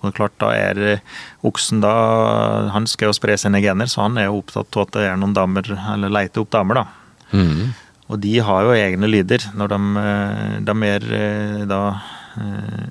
Og 0.05 0.13
klart, 0.13 0.35
da 0.39 0.51
er 0.53 0.77
eh, 0.93 0.99
oksen 1.47 1.81
da 1.81 2.69
Han 2.73 2.85
skal 2.87 3.09
jo 3.09 3.17
spre 3.17 3.37
sine 3.39 3.61
gener, 3.63 3.89
så 3.89 4.05
han 4.05 4.17
er 4.21 4.29
jo 4.29 4.39
opptatt 4.43 4.75
av 4.77 4.87
at 4.87 4.93
det 4.97 5.07
er 5.09 5.17
noen 5.19 5.33
damer, 5.35 5.67
eller 5.95 6.13
leter 6.13 6.43
opp 6.43 6.51
damer, 6.53 6.83
da. 6.83 6.85
Mm. 7.33 7.73
Og 8.07 8.21
de 8.23 8.37
har 8.39 8.63
jo 8.63 8.75
egne 8.77 9.09
lyder 9.09 9.49
når 9.57 9.73
de, 9.73 9.79
eh, 10.03 10.59
de 10.69 10.75
er 10.87 11.07
eh, 11.17 11.63
da 11.67 11.81
eh, 12.39 12.85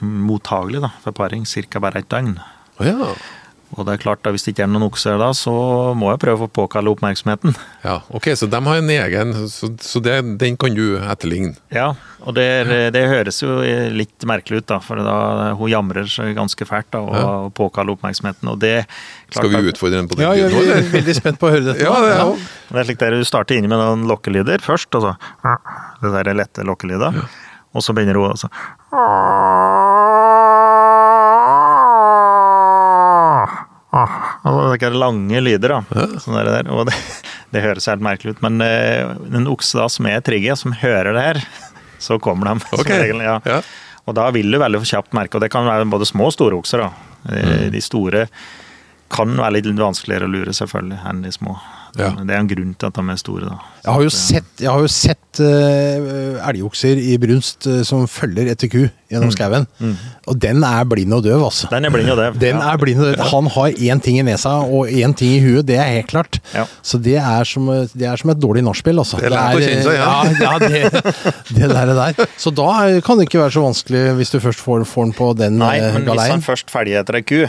mottagelige 0.00 0.84
da, 0.84 0.90
for 1.04 1.12
paring 1.16 1.44
ca. 1.46 1.80
bare 1.80 2.02
et 2.02 2.08
døgn. 2.12 2.34
Oh, 2.80 2.86
ja. 2.86 3.14
Og 3.78 3.84
det 3.86 3.92
er 3.94 4.00
klart 4.02 4.22
da, 4.26 4.32
hvis 4.34 4.42
det 4.42 4.50
ikke 4.54 4.64
er 4.64 4.70
noen 4.72 4.82
okser 4.88 5.14
da, 5.20 5.28
så 5.36 5.52
må 5.94 6.08
jeg 6.10 6.18
prøve 6.24 6.48
å 6.48 6.50
påkalle 6.50 6.90
oppmerksomheten. 6.90 7.52
ja. 7.86 8.00
Ok, 8.10 8.26
så 8.34 8.48
de 8.50 8.58
har 8.66 8.80
en 8.80 8.90
egen, 8.90 9.30
så, 9.52 9.68
så 9.78 10.02
det, 10.02 10.16
den 10.40 10.56
kan 10.58 10.74
du 10.74 10.96
etterligne? 10.98 11.52
Ja, 11.70 11.92
og 12.26 12.34
det, 12.34 12.44
er- 12.64 12.90
det 12.90 13.04
høres 13.08 13.38
jo 13.44 13.60
litt 13.94 14.26
merkelig 14.26 14.64
ut, 14.64 14.66
da, 14.72 14.80
for 14.82 14.98
da 15.06 15.52
hun 15.54 15.70
jamrer 15.70 16.08
seg 16.10 16.34
ganske 16.36 16.66
fælt 16.66 16.90
da, 16.90 16.98
og, 17.06 17.14
Ja. 17.14 17.26
og 17.46 17.54
påkaller 17.54 17.94
oppmerksomheten. 17.94 18.48
og 18.50 18.58
det 18.58 18.74
klart 19.30 19.44
Skal 19.46 19.54
vi 19.54 19.70
utfordre 19.70 20.00
den 20.02 20.08
på 20.10 20.18
den 20.18 20.26
Ja, 20.26 20.32
jeg 20.34 20.50
nå, 20.50 20.64
er 20.74 20.90
veldig 20.98 21.14
spent 21.20 21.38
på 21.38 21.46
å 21.46 21.54
høre 21.54 21.68
dette. 21.70 21.86
Ja, 21.86 21.94
det 22.02 22.10
ja. 22.10 22.18
ja. 22.26 22.50
Det 22.74 22.82
er 22.82 22.90
slik 22.90 22.98
der 23.04 23.16
Du 23.20 23.24
starter 23.24 23.54
inn 23.58 23.68
med 23.70 23.78
noen 23.78 24.02
lokkelyder 24.10 24.58
først, 24.66 24.90
og 24.98 25.06
så 25.06 25.14
Det 26.02 26.10
der 26.18 26.34
lette 26.34 26.66
lokkelyder. 26.66 27.22
Og 27.70 27.82
så 27.86 27.94
begynner 27.94 28.18
hun 28.18 28.32
altså 28.34 28.50
Og 34.48 34.72
det 34.80 34.86
er 34.88 34.96
lange 34.96 35.40
lyder, 35.44 35.74
da. 35.76 36.06
Sånn 36.22 36.38
der. 36.38 36.70
Og 36.72 36.86
det, 36.88 36.94
det 37.52 37.64
høres 37.64 37.88
helt 37.90 38.04
merkelig 38.04 38.36
ut. 38.36 38.42
Men 38.46 38.60
eh, 38.64 39.10
en 39.36 39.48
okse 39.50 39.80
da 39.80 39.88
som 39.92 40.08
er 40.08 40.22
trygge, 40.24 40.56
som 40.56 40.72
hører 40.80 41.12
det 41.16 41.26
her, 41.26 41.42
så 42.06 42.16
kommer 42.22 42.54
de. 42.54 42.64
som 42.70 42.86
regel, 42.88 43.20
ja. 43.26 43.36
ja. 43.44 43.60
Og 44.08 44.16
da 44.16 44.30
vil 44.34 44.48
du 44.50 44.58
veldig 44.62 44.80
kjapt 44.88 45.12
merke, 45.16 45.36
og 45.36 45.44
det 45.44 45.52
kan 45.52 45.68
være 45.68 45.88
både 45.92 46.08
små 46.08 46.30
og 46.30 46.36
store 46.38 46.56
okser. 46.60 46.86
da. 46.86 47.34
Eh, 47.36 47.66
De 47.74 47.82
store 47.84 48.24
kan 49.12 49.36
være 49.36 49.58
litt 49.58 49.68
vanskeligere 49.76 50.28
å 50.28 50.32
lure, 50.32 50.54
selvfølgelig, 50.56 51.02
enn 51.10 51.22
de 51.26 51.32
små. 51.34 51.56
Ja. 51.98 52.12
Det 52.16 52.34
er 52.34 52.38
en 52.38 52.50
grunn 52.50 52.74
til 52.78 52.90
at 52.90 52.98
de 53.00 53.04
er 53.10 53.20
store, 53.20 53.50
da. 53.50 53.58
Jeg 53.80 53.94
har 53.96 54.04
jo 54.04 54.12
sett, 54.12 54.50
jeg 54.60 54.68
har 54.68 54.82
jo 54.84 54.90
sett 54.92 55.40
uh, 55.40 56.48
elgokser 56.50 57.00
i 57.00 57.14
brunst 57.20 57.66
uh, 57.70 57.80
som 57.86 58.04
følger 58.10 58.50
etter 58.52 58.68
ku 58.70 58.82
gjennom 59.10 59.32
skauen. 59.34 59.64
Og 60.30 60.36
den 60.38 60.62
er 60.66 60.84
blind 60.86 61.14
og 61.16 61.24
døv, 61.24 61.42
altså. 61.48 61.70
Den 61.72 61.88
er 61.88 61.94
blind 61.94 62.12
og 62.12 62.20
døv. 62.20 62.36
Den 62.38 62.60
er 62.62 62.76
blind 62.78 63.00
og 63.02 63.08
døv. 63.08 63.22
Han 63.32 63.48
har 63.56 63.78
én 63.88 64.02
ting 64.04 64.20
i 64.20 64.26
nesa 64.26 64.52
og 64.62 64.90
én 64.90 65.14
ting 65.18 65.32
i 65.34 65.40
huet, 65.42 65.66
det 65.66 65.80
er 65.80 65.88
helt 65.96 66.10
klart. 66.12 66.38
Ja. 66.54 66.66
Så 66.86 67.00
det 67.02 67.16
er, 67.18 67.48
som, 67.48 67.66
det 67.90 68.06
er 68.06 68.20
som 68.20 68.30
et 68.34 68.42
dårlig 68.42 68.62
nachspiel, 68.66 69.00
altså. 69.02 69.18
Det 69.22 69.32
er 69.32 69.58
kjenne 69.58 69.86
seg. 69.88 69.98
Ja, 69.98 70.12
ja 70.44 70.52
det, 70.62 71.16
det 71.56 71.72
der, 71.72 71.94
der. 71.96 72.30
Så 72.38 72.52
da 72.54 73.00
kan 73.04 73.18
det 73.18 73.26
ikke 73.26 73.42
være 73.42 73.56
så 73.56 73.64
vanskelig 73.64 74.04
hvis 74.20 74.34
du 74.34 74.38
først 74.44 74.62
får, 74.62 74.86
får 74.88 75.08
den 75.08 75.16
på 75.16 75.32
den 75.40 75.58
Nei, 75.60 75.74
men 75.80 76.00
men 76.04 76.18
hvis 76.18 76.32
han 76.32 76.44
først 76.44 76.70
ferdig 76.72 76.96
etter 77.00 77.18
ei 77.18 77.24
ku, 77.26 77.40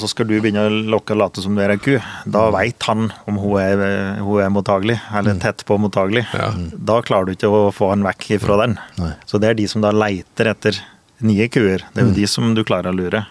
så 0.00 0.10
skal 0.10 0.28
du 0.28 0.36
begynne 0.38 0.66
å 0.68 0.72
lokke 0.94 1.14
og 1.16 1.22
late 1.22 1.44
som 1.44 1.56
du 1.56 1.62
er 1.64 1.74
ei 1.74 1.80
ku, 1.82 1.96
da 2.28 2.48
veit 2.54 2.88
han 2.88 3.10
om 3.28 3.40
hun 3.42 3.58
er, 3.62 3.82
hun 4.24 4.40
er 4.44 4.50
mottagelig, 4.54 4.98
eller 5.14 5.38
tett 5.42 5.64
på 5.68 5.76
mottagelig. 5.80 6.24
Ja. 6.34 6.50
Da 6.72 7.00
klarer 7.06 7.26
du 7.26 7.32
ikke 7.36 7.50
å 7.50 7.68
få 7.74 7.90
han 7.92 8.02
vekk 8.06 8.30
ifra 8.38 8.56
den. 8.64 8.78
Nei. 8.98 9.12
Så 9.26 9.40
det 9.42 9.50
er 9.50 9.58
de 9.58 9.66
som 9.70 9.82
da 9.84 9.90
leiter 9.94 10.50
etter 10.52 10.78
nye 11.26 11.48
kuer. 11.50 11.82
Det 11.94 12.02
er 12.02 12.08
jo 12.10 12.14
de 12.16 12.26
som 12.30 12.54
du 12.54 12.62
klarer 12.64 12.92
å 12.92 12.96
lure. 12.96 13.24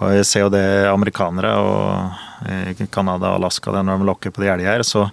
Og 0.00 0.10
jeg 0.16 0.26
ser 0.26 0.42
jo 0.46 0.52
det 0.52 0.64
amerikanere 0.90 1.52
og 1.62 2.48
eh, 2.50 2.86
Canada 2.90 3.30
og 3.32 3.38
Alaska, 3.42 3.72
det 3.72 3.84
når 3.86 4.00
de 4.02 4.08
lokker 4.10 4.32
på 4.34 4.42
de 4.42 4.48
elgene 4.50 4.72
her, 4.74 4.82
så, 4.86 5.04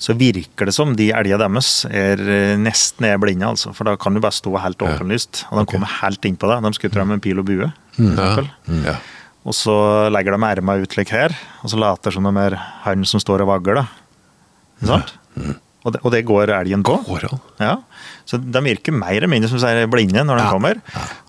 så 0.00 0.12
virker 0.18 0.68
det 0.68 0.74
som 0.76 0.92
de 0.98 1.08
elgene 1.16 1.40
deres 1.40 1.70
er 1.88 2.20
eh, 2.20 2.56
nesten 2.60 3.08
er 3.08 3.16
blinde, 3.22 3.48
altså. 3.48 3.72
For 3.76 3.88
da 3.88 3.96
kan 4.00 4.14
du 4.14 4.20
bare 4.20 4.36
stå 4.36 4.52
helt 4.60 4.82
Ja. 4.84 4.92
åpenlyst, 4.92 5.46
og 5.50 5.62
de 5.62 5.64
kommer 5.72 5.88
helt 6.02 6.28
innpå 6.28 6.50
deg. 6.52 6.66
De 6.68 6.76
skutter 6.76 7.00
deg 7.02 7.08
med 7.14 7.24
pil 7.24 7.40
og 7.40 7.48
bue. 7.48 7.70
for 7.96 8.04
Ja. 8.04 8.28
eksempel. 8.28 8.84
Ja. 8.90 8.98
Og 9.48 9.54
så 9.56 9.72
legger 10.12 10.36
de 10.36 10.42
erma 10.50 10.74
ut 10.82 10.96
like 10.98 11.14
her, 11.14 11.32
og 11.64 11.70
så 11.72 11.78
later 11.80 12.12
som 12.12 12.26
de 12.28 12.32
er 12.42 12.56
han 12.84 13.04
som 13.08 13.22
står 13.22 13.40
og 13.46 13.48
vagler. 13.54 13.80
da. 13.80 13.86
Ikke 14.80 14.90
sant? 14.90 15.14
Og, 15.80 15.94
det, 15.94 16.00
og 16.04 16.12
det 16.12 16.18
går 16.28 16.50
elgen 16.52 16.82
på. 16.84 16.98
Går. 17.06 17.22
Ja, 17.56 17.78
Så 18.28 18.36
de 18.36 18.60
virker 18.66 18.92
mer 18.92 19.14
eller 19.16 19.30
mindre 19.32 19.48
som 19.48 19.56
sier 19.62 19.86
blinde 19.88 20.20
når 20.28 20.36
de 20.36 20.44
Ja, 20.44 20.50
kommer. 20.52 20.80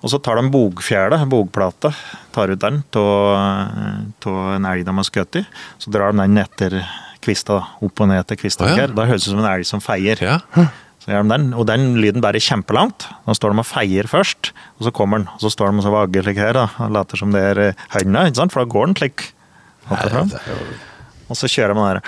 Og 0.03 0.11
så 0.11 0.19
tar 0.19 0.35
de 0.41 0.49
bogfjæle, 0.51 1.21
bogplata, 1.31 1.93
tar 2.35 2.51
ut 2.51 2.59
den 2.59 2.81
av 2.99 4.55
en 4.57 4.67
elg 4.67 4.83
de 4.83 4.95
har 4.97 5.07
skutt 5.07 5.39
i. 5.39 5.45
Så 5.79 5.93
drar 5.93 6.11
de 6.11 6.19
den 6.19 6.37
etter 6.43 6.81
kvista, 7.23 7.61
opp 7.79 8.01
og 8.03 8.09
ned 8.11 8.19
etter 8.25 8.35
kvista. 8.35 8.67
Oh, 8.67 8.75
ja. 8.75 8.89
Da 8.91 9.05
høres 9.07 9.23
det 9.23 9.31
ut 9.31 9.37
som 9.37 9.43
en 9.45 9.51
elg 9.53 9.67
som 9.71 9.79
feier. 9.83 10.19
Ja. 10.19 10.39
Så 11.01 11.09
gjør 11.09 11.23
de 11.25 11.31
den, 11.33 11.45
og 11.57 11.65
den 11.65 11.95
lyden 11.97 12.21
bærer 12.21 12.43
kjempelangt. 12.43 13.07
Da 13.25 13.33
står 13.33 13.55
de 13.55 13.63
og 13.63 13.65
feier 13.65 14.05
først, 14.09 14.51
og 14.77 14.85
så 14.85 14.91
kommer 14.93 15.17
den. 15.21 15.31
Og 15.33 15.41
så 15.41 15.49
står 15.49 15.71
de 15.71 15.81
og 15.81 15.85
så 15.87 15.93
vagger 15.95 16.27
slik 16.27 16.37
her, 16.37 16.53
da, 16.53 16.67
og 16.85 16.93
later 16.93 17.17
som 17.17 17.33
det 17.33 17.41
er 17.41 17.57
eh, 17.71 17.73
ikke 17.97 18.37
sant? 18.37 18.53
for 18.53 18.61
da 18.61 18.69
går 18.69 18.91
den 18.91 18.97
slik. 18.99 19.25
og 21.31 21.39
så 21.39 21.49
kjører 21.49 21.73
man 21.73 21.89
der. 21.89 22.01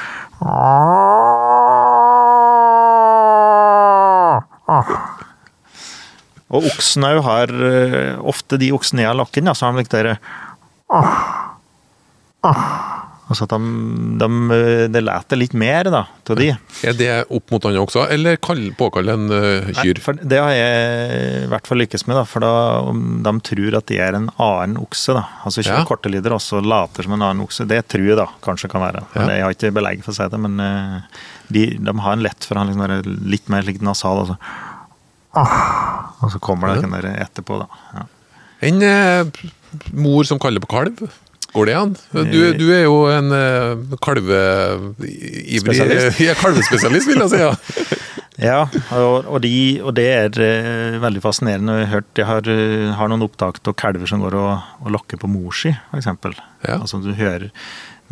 Og 6.54 6.68
oksen 6.70 7.08
har 7.26 7.50
eh, 7.50 8.22
Ofte 8.22 8.62
de 8.62 8.70
oksene 8.78 9.02
jeg 9.02 9.10
har 9.10 9.18
lagt 9.18 9.38
inn, 9.42 9.50
så 9.58 9.66
har 9.66 9.74
de 9.74 9.82
likt 9.82 9.96
dere 9.96 10.20
Altså 13.34 13.48
at 13.48 13.54
de, 13.56 13.60
de, 14.22 14.58
det 14.94 15.02
leter 15.02 15.40
litt 15.40 15.56
mer, 15.58 15.88
da, 15.90 16.04
av 16.06 16.38
de. 16.38 16.52
Er 16.86 16.98
det 17.00 17.10
opp 17.34 17.50
mot 17.54 17.66
andre 17.66 17.82
også, 17.82 18.04
eller 18.14 18.38
kall, 18.38 18.62
påkalle 18.78 19.16
en 19.18 19.26
uh, 19.34 19.72
kyr? 19.80 19.98
Nei, 20.06 20.28
det 20.30 20.42
har 20.44 20.54
jeg 20.54 21.40
i 21.42 21.48
hvert 21.50 21.70
fall 21.70 21.82
lykkes 21.82 22.06
med, 22.06 22.20
da, 22.20 22.24
for 22.30 22.46
da 22.46 22.52
de 23.26 23.34
tror 23.50 23.80
at 23.80 23.90
de 23.90 23.98
er 24.06 24.20
en 24.20 24.30
annen 24.38 24.78
okse. 24.84 25.16
da. 25.18 25.26
Altså 25.48 25.64
kjører 25.66 25.82
Ja. 25.82 25.88
korte 25.90 26.12
lyder 26.14 26.36
og 26.38 26.68
later 26.70 27.08
som 27.08 27.16
en 27.18 27.26
annen 27.26 27.42
okse. 27.48 27.66
Det 27.70 27.82
tror 27.90 28.06
jeg 28.12 28.20
da 28.22 28.28
kanskje 28.46 28.70
kan 28.70 28.86
være. 28.86 29.02
Ja. 29.18 29.26
Jeg 29.34 29.48
har 29.48 29.58
ikke 29.58 29.74
belegg 29.80 30.06
for 30.06 30.14
å 30.14 30.20
si 30.20 30.30
det, 30.36 30.42
men 30.46 30.62
uh, 30.62 31.26
de, 31.50 31.66
de 31.82 31.98
har 32.06 32.14
en 32.20 32.26
lett 32.30 32.46
for 32.46 32.62
å 32.62 32.68
liksom 32.70 32.86
være 32.86 33.02
litt 33.34 33.50
mer 33.50 33.66
likt 33.66 33.82
nasal. 33.86 34.28
Altså. 34.28 34.38
Og 35.34 36.30
så 36.32 36.42
kommer 36.44 36.76
det 36.76 36.86
den 36.86 36.94
der 36.94 37.10
etterpå, 37.26 37.64
da. 37.64 37.84
Ja. 37.98 38.06
En 38.70 38.78
uh, 38.86 39.46
mor 39.98 40.24
som 40.30 40.40
kaller 40.40 40.62
på 40.64 40.70
kalv? 40.72 41.02
Går 41.54 41.70
det 41.70 41.76
an? 41.78 41.94
Du, 42.12 42.40
du 42.58 42.66
er 42.74 42.86
jo 42.88 42.96
en 43.14 43.30
uh, 43.30 43.98
kalveivrig 44.02 45.78
Ja, 46.24 46.34
kalvespesialist, 46.40 47.10
vil 47.12 47.22
jeg 47.22 47.34
si. 47.34 47.42
ja. 47.44 47.54
Ja, 48.42 48.64
og, 48.98 49.28
og, 49.30 49.40
de, 49.44 49.80
og 49.86 49.94
det 49.98 50.08
er 50.10 50.38
eh, 50.42 51.00
veldig 51.02 51.22
fascinerende. 51.24 51.76
Jeg 51.84 51.90
har 51.90 52.00
hørt, 52.00 52.12
jeg 52.18 52.28
har, 52.28 52.50
eh, 52.50 52.94
har 52.98 53.12
noen 53.12 53.26
opptak 53.28 53.60
av 53.62 53.76
kalver 53.78 54.10
som 54.10 54.24
går 54.24 54.38
og, 54.40 54.54
og 54.82 54.94
lokker 54.96 55.22
på 55.22 55.30
mor 55.30 55.54
si, 55.58 55.74
f.eks. 55.92 56.10
Ja. 56.64 56.80
Altså, 56.80 57.02
du 57.04 57.12
hører 57.18 57.52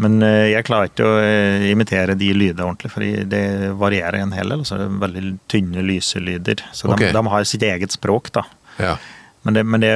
Men 0.02 0.22
eh, 0.26 0.52
jeg 0.54 0.66
klarer 0.68 0.92
ikke 0.92 1.08
å 1.08 1.18
eh, 1.22 1.68
imitere 1.72 2.16
de 2.18 2.32
lydene 2.38 2.68
ordentlig, 2.68 2.94
for 2.94 3.06
det 3.34 3.44
varierer 3.82 4.22
en 4.22 4.36
hel 4.38 4.54
del. 4.54 4.62
og 4.62 4.70
så 4.70 4.78
er 4.78 4.86
det 4.86 5.02
veldig 5.02 5.26
tynne, 5.52 5.86
lyse 5.86 6.22
lyder. 6.22 6.64
Så 6.72 6.92
okay. 6.92 7.10
de, 7.10 7.18
de 7.18 7.34
har 7.34 7.50
sitt 7.50 7.66
eget 7.66 7.98
språk, 7.98 8.32
da. 8.38 8.46
Ja. 8.82 8.96
Men, 9.44 9.54
det, 9.58 9.64
men 9.66 9.82
det, 9.82 9.92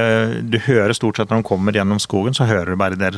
du 0.49 0.57
hører 0.65 0.93
stort 0.97 1.19
sett 1.19 1.29
når 1.29 1.43
de 1.43 1.47
kommer 1.47 1.75
gjennom 1.77 1.99
skogen, 2.01 2.33
så 2.33 2.47
hører 2.49 2.71
du 2.73 2.79
bare 2.81 2.97
der 2.97 3.17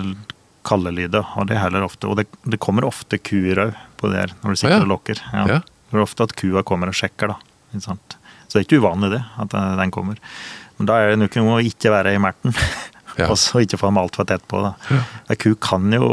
kallelyder. 0.67 1.23
Og 1.39 1.47
det 1.47 1.55
er 1.55 1.63
heller 1.63 1.85
ofte, 1.87 2.09
og 2.09 2.17
det, 2.19 2.25
det 2.43 2.59
kommer 2.63 2.83
ofte 2.87 3.19
kuer 3.23 3.61
òg 3.67 3.77
på 3.97 4.11
der 4.11 4.33
når 4.43 4.51
du 4.53 4.59
sitter 4.59 4.75
Ja. 4.77 4.83
og 4.83 4.91
lokker. 4.91 5.21
Ja. 5.31 5.45
Ja. 5.55 5.59
Det 5.87 5.95
er 5.95 6.03
ofte 6.03 6.25
at 6.27 6.35
kua 6.35 6.63
kommer 6.67 6.91
og 6.91 6.97
sjekker, 6.99 7.31
da. 7.31 7.37
Ikke? 7.71 7.95
Så 8.47 8.51
det 8.51 8.59
er 8.59 8.65
ikke 8.67 8.81
uvanlig 8.83 9.13
det, 9.15 9.21
at 9.39 9.53
eh, 9.55 9.75
den 9.79 9.93
kommer. 9.95 10.19
Men 10.77 10.89
da 10.89 10.97
er 10.99 11.13
det 11.13 11.21
nok 11.23 11.37
noe 11.39 11.55
å 11.61 11.63
ikke 11.65 11.93
være 11.95 12.13
i 12.15 12.21
merten. 12.21 12.53
Og 13.17 13.33
så 13.41 13.63
ikke 13.63 13.79
få 13.81 13.87
dem 13.89 13.97
altfor 13.97 14.27
tett 14.29 14.43
på. 14.45 14.59
da. 14.61 14.75
Ja. 14.93 15.35
ku 15.41 15.55
kan 15.57 15.87
jo, 15.95 16.05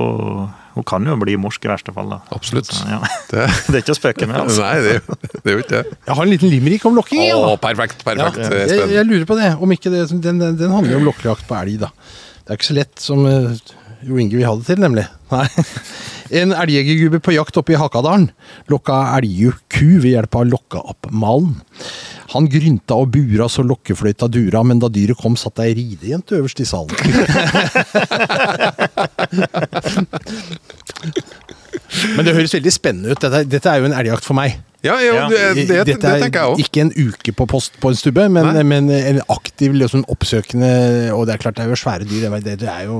hun 0.75 0.87
kan 0.87 1.07
jo 1.07 1.15
bli 1.21 1.37
morsk 1.39 1.65
i 1.67 1.71
verste 1.71 1.93
fall. 1.95 2.09
da. 2.11 2.19
Absolutt. 2.35 2.71
Så, 2.73 2.87
ja. 2.91 2.99
Det, 3.31 3.47
Det 3.69 3.77
er 3.79 3.83
ikke 3.85 3.95
å 3.95 3.99
spøke 4.01 4.27
med. 4.31 4.41
altså. 4.45 4.65
nei, 4.65 4.81
det, 4.83 5.31
det 5.45 5.53
er 5.53 5.57
jo 5.59 5.63
ikke 5.65 5.77
det. 5.77 5.99
Jeg 6.09 6.19
har 6.19 6.25
en 6.27 6.33
liten 6.35 6.53
limerick 6.53 6.85
om 6.91 6.99
lokking. 6.99 7.23
jeg, 7.29 7.37
Å, 7.39 7.45
da. 7.55 7.61
perfekt. 7.63 8.03
Ja, 8.05 8.29
perfekt, 8.33 8.75
jeg, 8.75 8.91
jeg 8.97 9.09
lurer 9.11 9.29
på 9.31 9.39
det. 9.39 9.53
Om 9.63 9.77
ikke 9.77 9.93
det 9.95 10.05
den, 10.13 10.23
den, 10.43 10.59
den 10.61 10.75
handler 10.75 10.97
jo 10.97 11.03
om 11.03 11.09
lokkejakt 11.13 11.47
på 11.49 11.59
elg, 11.63 11.79
da. 11.87 11.93
Det 12.45 12.53
er 12.53 12.59
ikke 12.61 12.71
så 12.73 12.77
lett 12.77 13.01
som 13.01 13.23
uh, 13.25 13.55
Jo 14.05 14.19
Inge 14.21 14.37
vil 14.37 14.45
ha 14.45 14.53
det 14.59 14.67
til, 14.69 14.83
nemlig. 14.85 15.07
Nei. 15.33 15.47
En 16.35 16.55
elgjegergubbe 16.57 17.19
på 17.23 17.35
jakt 17.35 17.59
oppe 17.61 17.75
i 17.75 17.77
Hakadalen 17.79 18.31
lokka 18.73 18.95
elgku 19.19 19.99
ved 20.01 20.09
hjelp 20.15 20.39
av 20.41 20.47
lokkeoppmalen. 20.49 21.51
Han 22.35 22.49
grynta 22.51 22.95
og 22.99 23.11
bura 23.15 23.47
så 23.49 23.63
lokkefløyta 23.67 24.27
dura, 24.35 24.63
men 24.67 24.81
da 24.83 24.89
dyret 24.93 25.17
kom, 25.21 25.37
satt 25.39 25.59
ei 25.65 25.73
ridejente 25.79 26.35
øverst 26.41 26.61
i 26.61 26.67
salen. 26.67 26.91
Men 32.17 32.27
det 32.27 32.35
høres 32.37 32.55
veldig 32.57 32.73
spennende 32.75 33.13
ut. 33.15 33.21
Dette, 33.23 33.45
dette 33.51 33.71
er 33.71 33.81
jo 33.83 33.89
en 33.89 33.95
elgjakt 33.97 34.27
for 34.27 34.37
meg. 34.39 34.57
Ja, 34.85 34.99
jo, 35.01 35.15
Ja. 35.17 35.29
det, 35.31 35.39
det, 35.57 35.63
det, 35.69 35.77
Dette 35.89 36.09
er 36.11 36.21
tenker 36.27 36.41
jeg 36.43 36.51
òg. 36.53 36.59
ikke 36.61 36.81
en 36.83 36.91
uke 36.93 37.33
på 37.39 37.47
post 37.49 37.79
på 37.81 37.89
en 37.89 37.97
stubbe, 37.97 38.27
men, 38.29 38.59
men 38.69 38.91
en 38.93 39.21
aktiv, 39.33 39.73
liksom 39.81 40.03
oppsøkende 40.13 40.69
Og 41.17 41.25
det 41.27 41.33
er 41.35 41.41
klart, 41.41 41.57
det 41.57 41.65
er 41.65 41.71
jo 41.73 41.79
svære 41.81 42.05
dyr. 42.05 42.27
Det, 42.45 42.59
det 42.61 42.69
er 42.69 42.83
jo 42.91 42.99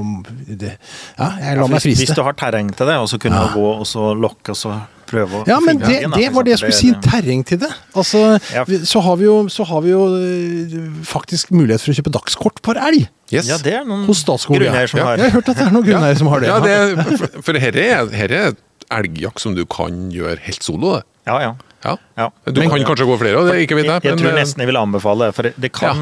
det, 0.49 0.79
Ja, 1.19 1.29
jeg 1.43 1.59
lar 1.59 1.69
meg 1.69 1.85
Hvis, 1.85 1.99
hvis 2.07 2.15
du 2.17 2.23
har 2.25 2.33
terreng 2.41 2.73
til 2.73 2.89
det, 2.89 2.97
og 3.03 3.11
så 3.13 3.19
kunne 3.21 3.37
Ja. 3.37 3.51
du 3.53 3.59
gå 3.61 3.67
og 3.83 3.85
så 3.91 4.15
lokke 4.17 4.55
og 4.55 4.57
så 4.63 4.79
prøve 5.15 5.41
å 5.41 5.47
Ja, 5.49 5.59
men 5.65 5.79
det, 5.81 5.89
elgen, 5.97 6.11
da, 6.15 6.21
det 6.21 6.33
var 6.35 6.47
det 6.47 6.55
jeg 6.57 6.63
skulle 6.65 6.79
si. 6.81 6.93
Terreng 7.09 7.45
til 7.49 7.59
det. 7.65 7.71
Altså, 7.95 8.23
Ja. 8.55 8.65
vi- 8.69 8.83
så 8.85 9.03
har 9.07 9.17
vi 9.21 9.25
jo, 9.29 9.37
så 9.49 9.65
har 9.71 9.81
vi 9.87 9.91
jo 9.95 10.03
øh, 10.19 11.05
faktisk 11.05 11.51
mulighet 11.55 11.81
for 11.85 11.93
å 11.95 11.99
kjøpe 12.01 12.13
dagskort 12.19 12.63
par 12.63 12.75
elg. 12.89 13.07
Yes. 13.33 13.49
Ja, 13.49 13.57
det 13.59 13.73
er 13.81 13.85
noen 13.89 14.05
Hos 14.07 14.21
Statskog. 14.25 14.59
Ja. 14.61 14.71
grunner 14.71 14.87
som 14.91 14.99
Ja, 15.01 15.05
har 15.07 15.17
Jeg 15.17 15.31
har 15.31 15.41
hørt 15.41 15.49
at 15.49 15.57
det 15.57 15.67
er 15.67 15.71
noen 15.75 15.85
grunner 15.89 16.15
som 16.19 16.27
har 16.29 16.41
det. 16.41 16.49
Ja, 16.49 16.61
det, 16.61 17.19
for, 17.19 17.43
for 17.43 17.59
her 17.59 17.77
er, 17.77 18.11
er 18.13 18.57
elgjakt 18.93 19.41
som 19.41 19.55
du 19.57 19.65
kan 19.65 20.11
gjøre 20.13 20.39
helt 20.45 20.63
solo. 20.63 20.99
Det. 20.99 21.05
Ja, 21.27 21.39
ja. 21.41 21.55
Ja. 21.85 21.97
ja. 22.17 22.27
Du 22.49 22.63
kan 22.63 22.81
kanskje 22.81 23.05
gå 23.05 23.17
flere, 23.21 23.41
av 23.43 23.49
det 23.51 23.59
ikke 23.67 23.77
vet 23.77 23.85
jeg. 23.85 23.93
jeg, 24.01 24.13
jeg 24.13 24.17
tror 24.17 24.31
men, 24.31 24.39
eh, 24.39 24.41
nesten 24.45 24.63
jeg 24.63 24.69
vil 24.71 24.79
anbefale 24.81 25.27
det. 25.29 25.35
For 25.37 25.43
det 25.61 25.71
kan, 25.77 25.99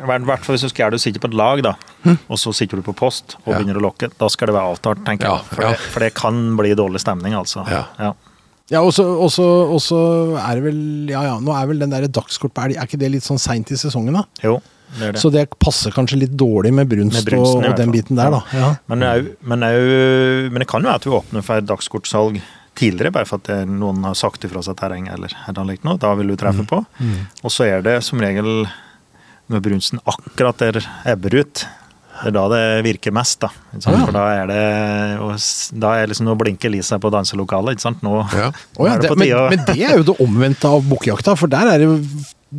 i 0.00 0.06
hvert 0.24 0.44
fall 0.46 0.56
hvis 0.56 0.64
du 0.64 0.68
skal 0.72 0.86
gjøre 0.86 0.94
det, 0.96 1.00
du 1.00 1.04
sitter 1.04 1.20
på 1.20 1.28
et 1.28 1.36
lag, 1.36 1.60
da, 1.66 1.74
og 2.32 2.38
så 2.40 2.52
sitter 2.56 2.80
du 2.80 2.82
på 2.86 2.94
post 2.96 3.36
og 3.44 3.52
Ja. 3.52 3.58
begynner 3.58 3.76
å 3.76 3.82
lokke, 3.90 4.08
da 4.16 4.28
skal 4.32 4.48
det 4.48 4.54
være 4.56 4.72
avtalt, 4.72 5.04
tenker 5.04 5.28
Ja, 5.28 5.34
jeg. 5.36 5.44
For, 5.52 5.62
ja. 5.66 5.68
det, 5.74 5.78
for 5.92 6.00
det 6.00 6.14
kan 6.16 6.56
bli 6.56 6.72
dårlig 6.80 7.00
stemning, 7.04 7.34
altså. 7.36 7.66
Ja. 7.68 8.14
Ja. 8.70 8.82
Og 8.84 8.92
så 8.92 9.98
er 10.42 10.58
det 10.58 10.64
vel 10.66 10.80
Ja 11.08 11.22
ja, 11.24 11.36
nå 11.40 11.54
er 11.56 11.66
vel 11.70 11.78
den 11.80 11.92
der 11.94 12.04
dagskort 12.12 12.52
på 12.52 12.66
elg 12.66 12.76
Er 12.76 12.84
ikke 12.84 12.98
det 13.00 13.08
litt 13.14 13.24
sånn 13.24 13.40
seint 13.40 13.70
i 13.72 13.78
sesongen, 13.80 14.12
da? 14.18 14.24
Jo, 14.44 14.58
det 14.98 15.06
er 15.06 15.12
det. 15.16 15.22
Så 15.22 15.30
det 15.32 15.46
passer 15.60 15.94
kanskje 15.94 16.18
litt 16.20 16.34
dårlig 16.36 16.74
med 16.76 16.88
brunst, 16.90 17.16
Med 17.16 17.24
brunsten, 17.30 17.64
og, 17.64 17.72
og 17.72 17.80
den 17.80 17.92
biten 17.94 18.16
der, 18.20 18.30
da. 18.36 18.42
Ja. 18.52 18.68
Men, 18.92 19.02
au- 19.08 19.32
men, 19.40 19.64
au- 19.70 20.50
men 20.52 20.60
det 20.64 20.68
kan 20.68 20.84
jo 20.84 20.88
være 20.90 21.00
at 21.00 21.08
vi 21.08 21.14
åpner 21.16 21.44
for 21.44 21.60
et 21.62 21.66
dagskortsalg 21.68 22.40
tidligere, 22.78 23.10
bare 23.16 23.26
for 23.26 23.40
at 23.40 23.48
det, 23.50 23.56
noen 23.68 24.04
har 24.06 24.14
sagt 24.14 24.44
ifra 24.46 24.60
seg 24.62 24.76
terreng 24.78 25.08
eller 25.10 25.32
eller 25.48 25.64
annet 25.64 25.82
noe. 25.88 25.98
Da 25.98 26.12
vil 26.14 26.28
du 26.30 26.36
treffe 26.38 26.62
på. 26.70 26.78
Og 27.42 27.50
så 27.50 27.66
er 27.66 27.82
det 27.82 27.96
som 28.06 28.20
regel 28.22 28.68
når 29.50 29.64
brunsten 29.64 29.98
akkurat 30.06 30.60
der 30.60 30.78
ebber 31.08 31.40
ut. 31.40 31.64
Det 32.22 32.30
er 32.30 32.34
da 32.34 32.44
det 32.50 32.62
virker 32.84 33.12
mest, 33.14 33.38
da. 33.44 33.48
Ja. 33.74 33.92
For 34.04 34.12
da 34.16 34.24
er 34.42 34.46
det 34.50 34.62
Da 35.80 35.92
er 36.00 36.06
liksom 36.10 36.26
Nå 36.26 36.34
blinker 36.40 36.70
lyset 36.72 37.00
på 37.00 37.10
danselokalet, 37.14 37.76
ikke 37.76 37.86
sant. 37.86 38.02
Nå, 38.02 38.16
Ja. 38.34 38.48
oh, 38.78 38.86
ja, 38.88 38.94
nå 38.94 38.96
er 38.96 38.98
det, 38.98 39.02
det 39.02 39.12
på 39.12 39.18
men, 39.18 39.28
tide 39.28 39.38
å 39.38 39.48
men 39.50 39.64
det 39.68 39.78
er 39.86 39.96
jo 40.00 40.02
det 40.12 40.16
omvendte 40.26 40.68
av 40.68 40.82
bukkjakta, 40.90 41.36
for 41.38 41.46
der 41.52 41.66
er 41.74 41.78
det 41.78 41.86
jo 41.88 41.96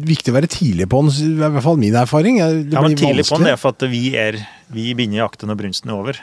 viktig 0.06 0.32
å 0.32 0.38
være 0.38 0.48
tidlig 0.54 0.86
på 0.89 1.02
i 1.10 1.30
hvert 1.41 1.63
fall 1.65 1.78
min 1.82 1.95
erfaring. 1.98 2.38
Det 2.39 2.74
Ja, 2.74 2.82
men 2.86 2.95
tidlig 2.95 3.26
på 3.30 3.38
den 3.41 3.48
er 3.54 3.58
for 3.58 3.69
at 3.76 3.82
vi 3.89 4.15
er 4.15 4.38
Vi 4.72 4.93
begynner 4.93 5.26
jakten 5.26 5.50
når 5.50 5.58
brunsten 5.63 5.89
er 5.89 5.95
over. 5.98 6.19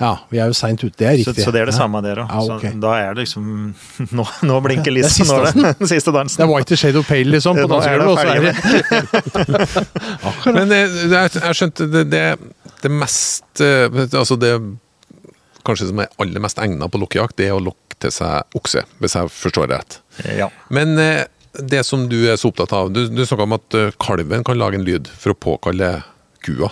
Ja, 0.00 0.14
vi 0.30 0.38
er 0.40 0.46
jo 0.48 0.54
seint 0.56 0.80
ute, 0.80 0.94
det 0.96 1.06
er 1.06 1.16
riktig. 1.18 1.42
så 1.44 1.52
det 1.52 1.60
er 1.60 1.66
det 1.68 1.74
Ja. 1.74 1.80
samme 1.82 2.00
der 2.00 2.22
òg. 2.22 2.30
Ja, 2.30 2.54
okay. 2.56 2.70
Da 2.80 2.94
er 2.96 3.14
det 3.14 3.26
liksom 3.26 3.74
Nå, 4.16 4.24
nå 4.48 4.60
blinker 4.64 4.84
Det 4.88 5.02
er 5.02 5.02
lyset. 5.02 5.26
siste 5.26 5.34
Nå 5.34 5.42
er 5.44 5.52
det 5.52 5.78
den 5.80 5.86
siste 5.94 6.12
dansen. 6.14 6.36
Det 6.40 6.46
er 6.46 6.52
White 6.54 6.76
Shade 6.80 6.96
of 7.02 7.08
Pale, 7.10 7.28
liksom, 7.34 7.56
på 7.60 7.66
det 7.66 7.68
dansegulvet, 7.68 8.08
og 8.08 8.16
så 8.16 8.28
er 8.30 8.40
det 8.40 9.50
Akkurat. 10.22 10.54
Men 10.54 10.72
eh, 10.72 10.88
det, 11.10 11.18
er- 11.20 11.44
jeg 11.50 11.58
skjønte 11.58 11.86
det, 11.92 12.04
det, 12.12 12.24
det 12.82 12.92
mest 12.92 13.60
eh, 13.64 13.86
Altså 14.12 14.36
det 14.40 14.54
kanskje 15.66 15.90
som 15.90 16.00
er 16.02 16.12
aller 16.22 16.40
mest 16.42 16.60
egna 16.62 16.88
på 16.88 17.00
lokkejakt, 17.02 17.36
det 17.36 17.50
er 17.50 17.56
å 17.56 17.62
lokke 17.62 17.98
til 18.00 18.12
seg 18.14 18.56
okse, 18.56 18.84
hvis 19.02 19.16
jeg 19.18 19.32
forstår 19.34 19.68
rett. 19.68 19.98
Ja. 20.38 20.48
Men 20.72 20.96
eh, 20.98 21.26
det 21.52 21.82
som 21.84 22.06
du 22.08 22.16
er 22.30 22.38
så 22.40 22.52
opptatt 22.52 22.72
av 22.76 22.92
Du, 22.94 23.02
du 23.10 23.24
snakka 23.26 23.44
om 23.44 23.56
at 23.58 23.76
eh, 23.76 23.90
kalven 24.00 24.46
kan 24.46 24.58
lage 24.60 24.78
en 24.78 24.86
lyd 24.86 25.10
for 25.10 25.34
å 25.34 25.40
påkalle 25.48 25.90
kua. 26.46 26.70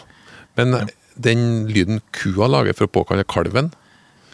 Men 0.57 0.79
ja. 0.79 0.87
den 1.29 1.43
lyden 1.69 2.01
kua 2.17 2.49
lager 2.49 2.77
for 2.79 2.89
å 2.89 2.95
påkalle 3.01 3.27
kalven, 3.29 3.73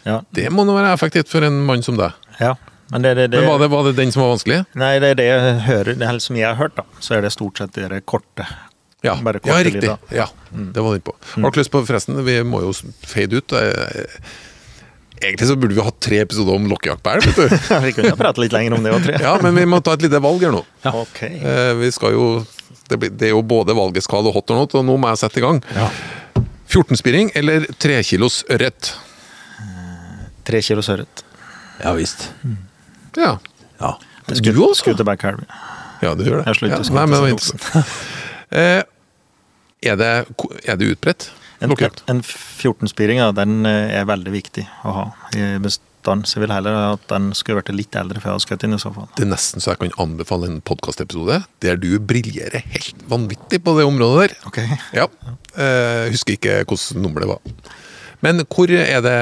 ja. 0.05 0.21
det 0.37 0.47
må 0.53 0.63
nå 0.63 0.77
være 0.77 0.93
effektivt 0.95 1.31
for 1.31 1.45
en 1.45 1.59
mann 1.67 1.83
som 1.85 1.99
deg. 1.99 2.15
ja. 2.39 2.55
Men 2.93 3.01
det, 3.01 3.15
det, 3.17 3.23
det, 3.33 3.39
Men 3.41 3.49
var 3.49 3.59
det, 3.59 3.67
var 3.73 3.87
det 3.87 3.95
den 3.97 4.11
som 4.13 4.21
var 4.21 4.35
vanskelig? 4.35 4.59
Nei, 4.77 4.91
det 5.01 5.07
er 5.15 5.17
det 5.17 5.25
jeg 5.25 5.53
hører, 5.65 5.95
det 5.97 6.05
er 6.05 6.19
som 6.21 6.37
jeg 6.37 6.45
har 6.45 6.59
hørt, 6.59 6.75
da. 6.77 6.83
Så 7.01 7.15
er 7.17 7.25
det 7.25 7.31
stort 7.33 7.57
sett 7.57 7.73
de 7.73 7.87
der 7.89 8.03
korte. 8.05 8.45
Ja, 9.05 9.15
Bare 9.23 9.41
ja 9.45 9.59
riktig. 9.65 9.87
Ja, 9.89 9.97
Ja, 10.13 10.27
det 10.51 10.81
var 10.83 10.95
den 10.97 11.05
på. 11.05 11.13
Har 11.35 11.47
dere 11.51 11.61
lyst 11.63 11.71
på, 11.73 11.83
forresten, 11.85 12.17
vi 12.25 12.39
må 12.47 12.63
jo 12.65 12.73
fade 13.05 13.39
ut. 13.41 13.55
eh, 13.55 14.19
Egentlig 15.21 15.47
så 15.47 15.55
burde 15.55 15.77
vi 15.77 15.83
hatt 15.85 15.99
tre 16.03 16.17
episoder 16.25 16.57
om 16.57 16.65
lokkejakt 16.67 17.01
på 17.05 17.13
elg. 17.13 17.29
Vi 17.85 17.93
kunne 17.95 18.09
ha 18.11 18.17
pratet 18.19 18.41
litt 18.43 18.51
lenger 18.53 18.75
om 18.75 18.83
det 18.83 18.91
òg. 18.91 19.05
Ja, 19.23 19.37
men 19.41 19.55
vi 19.55 19.63
må 19.71 19.79
ta 19.81 19.93
et 19.95 20.03
lite 20.03 20.19
valg 20.21 20.43
her 20.43 20.51
nå. 20.51 20.59
Ja. 20.83 20.91
Okay. 21.05 21.39
Vi 21.79 21.87
skal 21.95 22.17
jo 22.17 22.25
det, 22.89 22.97
blir, 22.99 23.13
det 23.15 23.29
er 23.29 23.31
jo 23.31 23.39
både 23.47 23.73
valgeskade 23.77 24.27
og 24.29 24.35
hot 24.35 24.51
or 24.51 24.59
not, 24.59 24.75
og 24.75 24.83
nå 24.85 24.97
må 25.01 25.09
jeg 25.13 25.21
sette 25.23 25.39
i 25.39 25.45
gang. 25.45 25.61
Ja. 25.73 25.87
14-spiring 26.67 27.31
eller 27.39 27.65
3 27.81 28.01
kilos 28.05 28.41
ørret? 28.51 28.91
3 30.45 30.61
kilos 30.67 30.89
ørret. 30.93 31.23
ja 31.81 31.93
visst. 31.97 32.27
Ja. 33.17 33.37
Ja. 33.79 33.95
Du 34.27 34.61
også? 34.65 34.83
Scooterback-helv. 34.83 35.45
Ja, 36.03 36.11
du 36.17 36.25
gjør 36.25 36.41
det. 36.41 36.51
Jeg 36.51 36.59
slutter 36.59 36.75
ja. 36.75 36.83
å 36.83 36.97
Nei, 36.97 37.05
men 37.07 37.15
det 37.15 37.21
var 37.23 37.31
skute 37.31 37.55
interessant. 37.55 37.95
Eh, 38.55 38.81
er, 39.89 39.97
det, 39.99 40.11
er 40.65 40.79
det 40.79 40.93
utbredt? 40.95 41.29
En, 41.63 41.71
en 42.11 42.21
14-spiring 42.21 43.21
ja, 43.21 43.31
den 43.35 43.65
eh, 43.69 43.95
er 43.99 44.07
veldig 44.09 44.33
viktig 44.33 44.65
å 44.85 44.95
ha 44.95 45.05
i 45.37 45.55
bestand. 45.63 46.27
Så 46.27 46.37
jeg 46.37 46.43
vil 46.43 46.53
heller 46.53 46.75
at 46.91 47.07
den 47.09 47.31
skulle 47.37 47.61
vært 47.63 47.71
litt 47.73 47.95
eldre 47.97 48.21
før 48.21 48.29
jeg 48.29 48.35
hadde 48.35 48.45
skutt 48.45 48.65
den 48.65 48.77
i 48.77 48.81
så 48.81 48.91
fall. 48.93 49.07
Det 49.17 49.25
er 49.25 49.31
nesten 49.31 49.63
så 49.63 49.73
jeg 49.73 49.81
kan 49.81 49.95
anbefale 50.03 50.51
en 50.51 50.59
podkastepisode 50.67 51.39
der 51.65 51.81
du 51.81 51.89
briljerer 51.97 52.67
helt 52.75 53.07
vanvittig 53.09 53.63
på 53.65 53.73
det 53.79 53.87
området 53.87 54.27
der. 54.27 54.37
Ok. 54.51 54.61
Ja. 54.93 55.09
jeg 55.57 56.13
husker 56.13 56.37
ikke 56.37 56.61
hvilket 56.61 57.01
nummer 57.01 57.25
det 57.25 57.31
var. 57.33 57.73
Men 58.25 58.45
hvor 58.45 58.71
er 58.71 59.01
det 59.05 59.19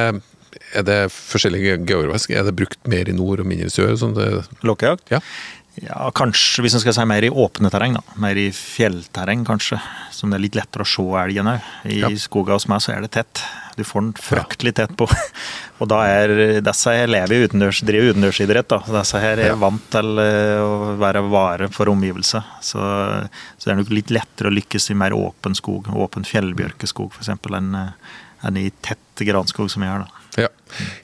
er 0.73 0.85
det 0.85 0.99
forskjellige 1.13 1.77
geografisk? 1.85 2.31
Er 2.33 2.47
det 2.47 2.55
brukt 2.57 2.79
mer 2.89 3.09
i 3.09 3.15
nord 3.15 3.43
og 3.43 3.49
mindre 3.49 3.69
i 3.69 3.73
sør? 3.73 3.93
Sånn 3.99 4.15
det, 4.17 4.29
Lokkejakt? 4.65 5.05
ja. 5.13 5.21
Ja, 5.81 6.11
kanskje, 6.13 6.61
hvis 6.61 6.75
en 6.77 6.81
skal 6.83 6.93
si 6.93 7.03
mer 7.09 7.25
i 7.25 7.31
åpne 7.33 7.71
terreng, 7.73 7.95
da. 7.97 8.01
Mer 8.21 8.37
i 8.37 8.51
fjellterreng, 8.53 9.41
kanskje. 9.47 9.79
Som 10.13 10.29
det 10.29 10.37
er 10.37 10.43
litt 10.43 10.57
lettere 10.59 10.85
å 10.85 10.89
se 10.89 11.01
elgen 11.23 11.49
òg. 11.49 11.63
I 11.89 11.97
Ja. 12.03 12.09
skogen 12.21 12.53
hos 12.53 12.67
meg 12.69 12.79
så 12.85 12.93
er 12.93 13.01
det 13.01 13.09
tett. 13.15 13.41
Du 13.75 13.81
får 13.83 14.01
den 14.05 14.13
fryktelig 14.13 14.75
tett 14.77 14.93
på. 14.95 15.07
Og 15.81 15.87
da 15.89 16.03
er 16.05 16.61
disse 16.61 16.93
her 16.93 17.07
lever 17.09 17.47
utendørs, 17.47 17.81
driver 17.81 18.13
utendørsidrett, 18.13 18.67
da. 18.69 18.79
Disse 18.99 19.19
her 19.19 19.41
er 19.41 19.47
Ja. 19.49 19.55
vant 19.55 19.89
til 19.89 20.19
eh, 20.21 20.61
å 20.61 20.93
være 21.01 21.25
vare 21.27 21.71
for 21.73 21.89
omgivelser. 21.89 22.45
Så, 22.61 22.77
så 23.57 23.65
det 23.65 23.73
er 23.73 23.81
nok 23.81 23.89
litt 23.97 24.13
lettere 24.13 24.53
å 24.53 24.53
lykkes 24.53 24.91
i 24.93 24.93
mer 24.93 25.17
åpen 25.17 25.55
skog, 25.57 25.89
åpen 25.89 26.23
fjellbjørkeskog 26.23 27.17
f.eks., 27.17 27.33
enn 27.49 27.73
eh, 27.75 27.89
enn 28.45 28.57
i 28.59 28.69
tett 28.83 28.99
granskog 29.25 29.69
som 29.71 29.81
vi 29.81 29.87
har. 29.87 30.05
da. 30.05 30.22
Ja. 30.39 30.49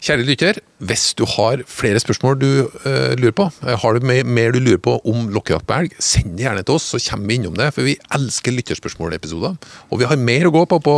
Kjære 0.01 0.25
lytter, 0.25 0.57
hvis 0.81 1.11
du 1.17 1.25
har 1.29 1.61
flere 1.69 1.99
spørsmål 2.01 2.37
du 2.41 2.47
uh, 2.65 3.13
lurer 3.19 3.35
på, 3.37 3.45
eh, 3.67 3.75
har 3.77 3.93
du 3.97 4.05
mer, 4.07 4.53
du 4.55 4.59
lurer 4.63 4.81
på 4.81 4.95
om 5.07 5.27
lokkejakt 5.35 5.67
på 5.69 5.75
elg, 5.75 5.95
send 6.01 6.33
det 6.39 6.47
gjerne 6.47 6.63
til 6.65 6.79
oss, 6.79 6.87
så 6.93 7.01
kommer 7.03 7.29
vi 7.29 7.37
innom 7.37 7.57
det. 7.59 7.69
For 7.75 7.85
vi 7.85 7.97
elsker 8.17 8.55
lytterspørsmålepisoder. 8.55 9.57
Og 9.89 10.01
vi 10.01 10.09
har 10.09 10.21
mer 10.21 10.49
å 10.49 10.53
gå 10.55 10.65
på 10.71 10.81
på 10.85 10.95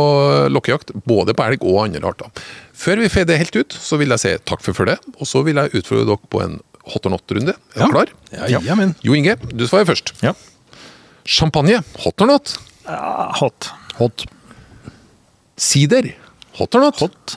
lokkejakt, 0.54 0.94
både 1.08 1.36
på 1.36 1.46
elg 1.50 1.66
og 1.68 1.82
andre 1.84 2.12
arter. 2.14 2.44
Før 2.82 3.02
vi 3.04 3.12
får 3.12 3.28
det 3.28 3.40
helt 3.42 3.58
ut, 3.58 3.76
så 3.76 4.00
vil 4.00 4.14
jeg 4.14 4.24
si 4.24 4.34
takk 4.48 4.64
for 4.64 4.76
følget, 4.76 5.04
og 5.18 5.28
så 5.28 5.44
vil 5.46 5.60
jeg 5.60 5.82
utfordre 5.82 6.08
dere 6.08 6.32
på 6.32 6.42
en 6.46 6.58
hot 6.92 7.06
or 7.06 7.14
not-runde. 7.14 7.54
Er 7.74 7.84
dere 7.84 7.92
klar? 7.92 8.16
Ja, 8.32 8.62
ja, 8.64 8.78
men. 8.78 8.96
Jo 9.04 9.14
Inge, 9.18 9.36
du 9.52 9.66
svarer 9.68 9.86
først. 9.92 10.14
Ja. 10.24 10.32
Champagne, 11.28 11.82
hot 12.02 12.24
or 12.24 12.32
not? 12.32 12.56
ja 12.88 13.28
hot. 13.38 13.70
Hot. 14.00 14.24
Sider, 15.56 16.14
hot 16.58 16.74
or 16.74 16.88
not? 16.88 16.98
Hot. 17.04 17.36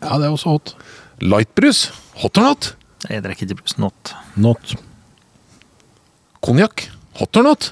Ja, 0.00 0.16
det 0.18 0.26
er 0.28 0.32
også 0.34 0.48
hot. 0.56 0.74
Lightbrus, 1.20 1.78
hot 2.22 2.38
or 2.40 2.44
not? 2.50 2.62
Jeg 3.08 3.22
drikker 3.24 3.44
ikke 3.48 3.58
brus. 3.60 3.74
Not. 3.80 4.14
Not. 4.40 4.64
Konjakk, 6.44 6.76
hot 7.20 7.36
or 7.40 7.44
not? 7.50 7.62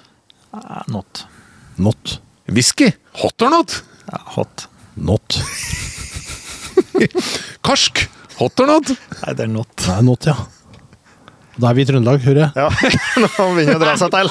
Uh, 0.53 0.83
Not. 0.93 1.25
Not. 1.79 2.19
Whisky, 2.49 2.91
hot 3.21 3.43
or 3.45 3.51
not? 3.53 3.71
Ja, 4.09 4.19
hot. 4.37 4.67
Not. 4.97 5.39
Karsk, 7.67 8.07
hot 8.39 8.61
or 8.65 8.69
not? 8.73 8.87
Nei, 9.23 9.33
det 9.37 9.45
er 9.47 9.51
not. 9.53 9.71
Det 9.79 9.93
er 9.95 10.03
not, 10.07 10.23
ja. 10.29 10.35
Da 11.59 11.65
er 11.73 11.75
vi 11.75 11.83
i 11.83 11.87
Trøndelag, 11.89 12.21
hører 12.23 12.41
jeg. 12.45 12.51
Ja, 12.55 12.69
nå 13.25 13.31
begynner 13.57 13.73
det 13.73 13.79
å 13.79 13.83
dra 13.83 13.95
seg 13.99 14.09
til. 14.15 14.27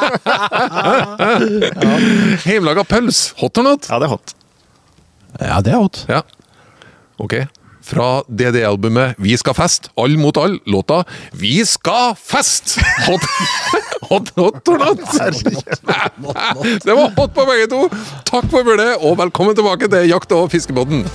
Hjemmelaga 2.47 2.83
pøls, 2.87 3.17
hot 3.41 3.57
or 3.61 3.65
not? 3.67 3.81
Ja, 3.91 3.95
det 4.01 4.07
er 4.07 4.13
hot. 4.15 4.27
Ja, 5.41 5.57
det 5.65 5.71
er 5.75 5.79
hot. 5.83 5.97
Ja. 6.09 6.21
Ok. 7.21 7.33
Fra 7.87 8.21
DD-albumet 8.27 9.15
Vi 9.23 9.37
skal 9.39 9.55
fest, 9.55 9.89
all 9.95 10.17
mot 10.19 10.37
all, 10.37 10.57
låta 10.67 11.03
Vi 11.31 11.61
skal 11.65 12.15
fest! 12.19 12.75
Hot, 13.07 13.23
hot, 14.09 14.31
hot 14.35 14.67
or 14.67 14.77
not? 14.83 14.99
Det 16.83 16.93
var 16.93 17.15
hot 17.15 17.33
på 17.35 17.45
begge 17.47 17.69
to! 17.71 17.85
Takk 18.27 18.49
for 18.51 18.67
følget, 18.67 18.99
og 18.99 19.17
velkommen 19.21 19.55
tilbake 19.55 19.87
til 19.91 20.09
Jakt- 20.11 20.35
og 20.35 20.51
fiskebåten. 20.51 21.05